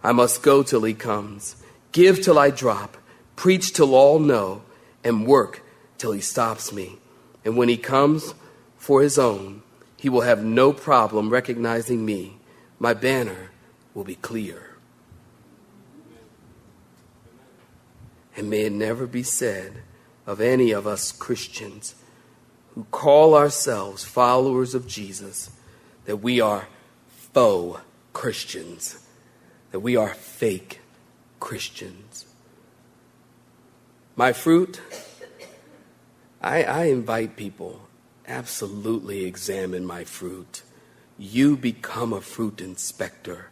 I 0.03 0.13
must 0.13 0.43
go 0.43 0.63
till 0.63 0.83
he 0.83 0.95
comes, 0.95 1.57
give 1.93 2.23
till 2.23 2.39
I 2.39 2.51
drop, 2.51 2.97
preach 3.37 3.73
till 3.73 3.95
all 3.95 4.19
know, 4.19 4.63
and 5.05 5.27
work 5.27 5.63
till 5.99 6.13
he 6.13 6.21
stops 6.21 6.73
me. 6.73 6.99
And 7.45 7.57
when 7.57 7.69
he 7.69 7.77
comes 7.77 8.35
for 8.77 9.03
his 9.03 9.19
own, 9.19 9.63
he 9.97 10.09
will 10.09 10.23
have 10.23 10.43
no 10.43 10.73
problem 10.73 11.31
recognizing 11.31 12.05
me. 12.05 12.39
My 12.79 12.95
banner 12.95 13.51
will 13.95 14.05
be 14.05 14.15
clear. 14.15 14.77
And 18.37 18.49
may 18.49 18.63
it 18.63 18.73
never 18.73 19.07
be 19.07 19.23
said 19.23 19.83
of 20.27 20.41
any 20.41 20.71
of 20.71 20.87
us 20.87 21.13
Christians 21.13 21.95
who 22.75 22.85
call 22.91 23.35
ourselves 23.35 24.05
followers 24.05 24.75
of 24.75 24.87
Jesus 24.87 25.51
that 26.07 26.19
we 26.19 26.41
are 26.41 26.69
faux 27.35 27.81
Christians, 28.13 29.07
that 29.71 29.81
we 29.81 29.97
are 29.97 30.15
fake 30.15 30.81
Christians. 31.39 32.27
My 34.17 34.33
fruit, 34.33 34.81
I, 36.41 36.63
I 36.63 36.85
invite 36.85 37.37
people 37.37 37.89
absolutely 38.27 39.25
examine 39.25 39.85
my 39.85 40.05
fruit. 40.05 40.63
You 41.19 41.57
become 41.57 42.13
a 42.13 42.21
fruit 42.21 42.61
inspector. 42.61 43.51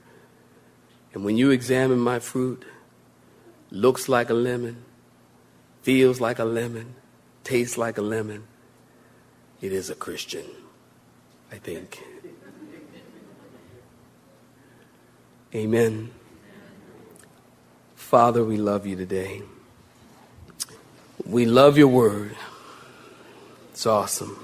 And 1.13 1.25
when 1.25 1.37
you 1.37 1.51
examine 1.51 1.99
my 1.99 2.19
fruit, 2.19 2.65
looks 3.71 4.09
like 4.09 4.31
a 4.31 4.35
lemon, 4.35 4.85
feels 5.83 6.21
like 6.21 6.39
a 6.39 6.45
lemon, 6.45 6.95
tastes 7.45 7.77
like 7.77 7.99
a 7.99 8.03
lemon, 8.03 8.45
it 9.61 9.73
is 9.73 9.91
a 9.91 9.95
Christian, 9.95 10.45
I 11.53 11.57
think. 11.57 12.03
Amen. 15.55 16.11
Father, 17.97 18.45
we 18.45 18.57
love 18.57 18.87
you 18.87 18.97
today. 18.97 19.43
We 21.27 21.45
love 21.45 21.77
your 21.77 21.89
word. 21.89 22.37
It's 23.79 23.87
awesome. 23.87 24.37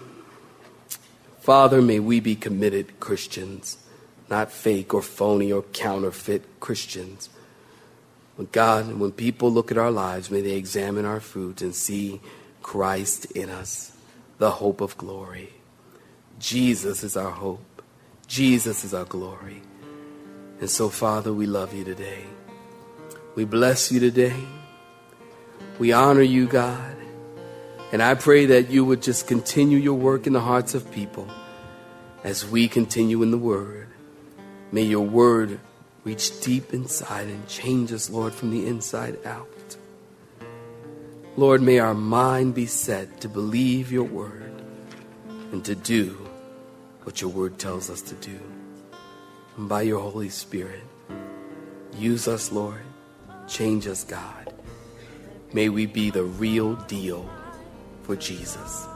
Father, 1.41 1.83
may 1.83 1.99
we 1.99 2.21
be 2.21 2.37
committed 2.37 3.01
Christians, 3.01 3.79
not 4.31 4.53
fake 4.53 4.95
or 4.95 5.03
phony 5.03 5.51
or 5.51 5.63
counterfeit 5.63 6.61
Christians. 6.61 7.29
When 8.37 8.47
God, 8.53 8.97
when 8.97 9.11
people 9.11 9.51
look 9.51 9.73
at 9.73 9.77
our 9.77 9.91
lives, 9.91 10.31
may 10.31 10.41
they 10.41 10.53
examine 10.53 11.05
our 11.05 11.19
fruit 11.19 11.63
and 11.63 11.75
see 11.75 12.21
Christ 12.63 13.25
in 13.33 13.51
us, 13.51 13.97
the 14.39 14.53
hope 14.53 14.81
of 14.81 14.97
glory. 14.97 15.53
Jesus 16.39 17.03
is 17.03 17.17
our 17.17 17.33
hope. 17.33 17.83
Jesus 18.29 18.85
is 18.85 18.95
our 18.95 19.05
glory. 19.05 19.63
And 20.61 20.71
so, 20.71 20.89
Father, 20.89 21.33
we 21.33 21.47
love 21.47 21.75
you 21.75 21.83
today. 21.83 22.23
We 23.35 23.45
bless 23.45 23.91
you 23.91 23.99
today. 23.99 24.45
We 25.81 25.91
honor 25.91 26.23
you, 26.23 26.47
God. 26.47 26.94
And 27.95 28.03
I 28.03 28.17
pray 28.17 28.47
that 28.47 28.71
you 28.71 28.85
would 28.85 29.03
just 29.03 29.29
continue 29.29 29.79
your 29.79 29.95
work 29.95 30.27
in 30.27 30.33
the 30.33 30.41
hearts 30.41 30.75
of 30.75 30.91
people 30.91 31.29
as 32.25 32.45
we 32.45 32.67
continue 32.67 33.23
in 33.23 33.31
the 33.31 33.39
Word. 33.39 33.87
May 34.73 34.83
your 34.83 35.07
Word 35.07 35.61
reach 36.03 36.41
deep 36.41 36.75
inside 36.75 37.29
and 37.29 37.47
change 37.47 37.93
us, 37.93 38.11
Lord, 38.11 38.35
from 38.35 38.51
the 38.51 38.67
inside 38.67 39.25
out. 39.25 39.77
Lord, 41.37 41.63
may 41.63 41.79
our 41.79 41.95
mind 41.95 42.57
be 42.57 42.67
set 42.67 43.21
to 43.21 43.29
believe 43.29 43.93
your 43.93 44.03
Word 44.03 44.61
and 45.53 45.65
to 45.65 45.77
do 45.77 46.19
what 47.05 47.21
your 47.21 47.31
Word 47.31 47.61
tells 47.61 47.91
us 47.91 48.03
to 48.03 48.17
do. 48.17 48.41
And 49.57 49.69
by 49.69 49.83
your 49.83 50.01
Holy 50.01 50.31
Spirit, 50.31 50.83
use 51.97 52.27
us, 52.27 52.51
Lord. 52.51 52.83
Change 53.47 53.87
us, 53.87 54.03
God. 54.03 54.53
May 55.53 55.69
we 55.69 55.87
be 55.87 56.11
the 56.11 56.25
real 56.25 56.75
deal 56.75 57.31
for 58.05 58.17
Jesus. 58.17 58.87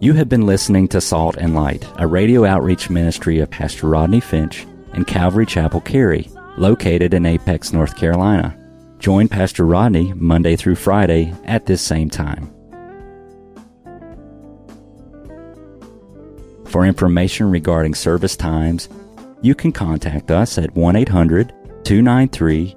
You 0.00 0.14
have 0.14 0.28
been 0.28 0.46
listening 0.46 0.88
to 0.88 1.00
Salt 1.00 1.36
and 1.36 1.54
Light, 1.54 1.86
a 1.96 2.08
radio 2.08 2.44
outreach 2.44 2.90
ministry 2.90 3.38
of 3.38 3.50
Pastor 3.50 3.86
Rodney 3.86 4.18
Finch 4.18 4.66
and 4.94 5.06
Calvary 5.06 5.46
Chapel 5.46 5.80
Cary, 5.80 6.28
located 6.56 7.14
in 7.14 7.24
Apex, 7.24 7.72
North 7.72 7.96
Carolina. 7.96 8.58
Join 8.98 9.28
Pastor 9.28 9.64
Rodney 9.64 10.12
Monday 10.14 10.56
through 10.56 10.74
Friday 10.74 11.32
at 11.44 11.66
this 11.66 11.80
same 11.82 12.10
time. 12.10 12.52
For 16.64 16.84
information 16.84 17.50
regarding 17.50 17.94
service 17.94 18.34
times, 18.34 18.88
you 19.40 19.54
can 19.54 19.70
contact 19.70 20.32
us 20.32 20.58
at 20.58 20.74
1 20.74 20.96
800 20.96 21.54
293 21.84 22.76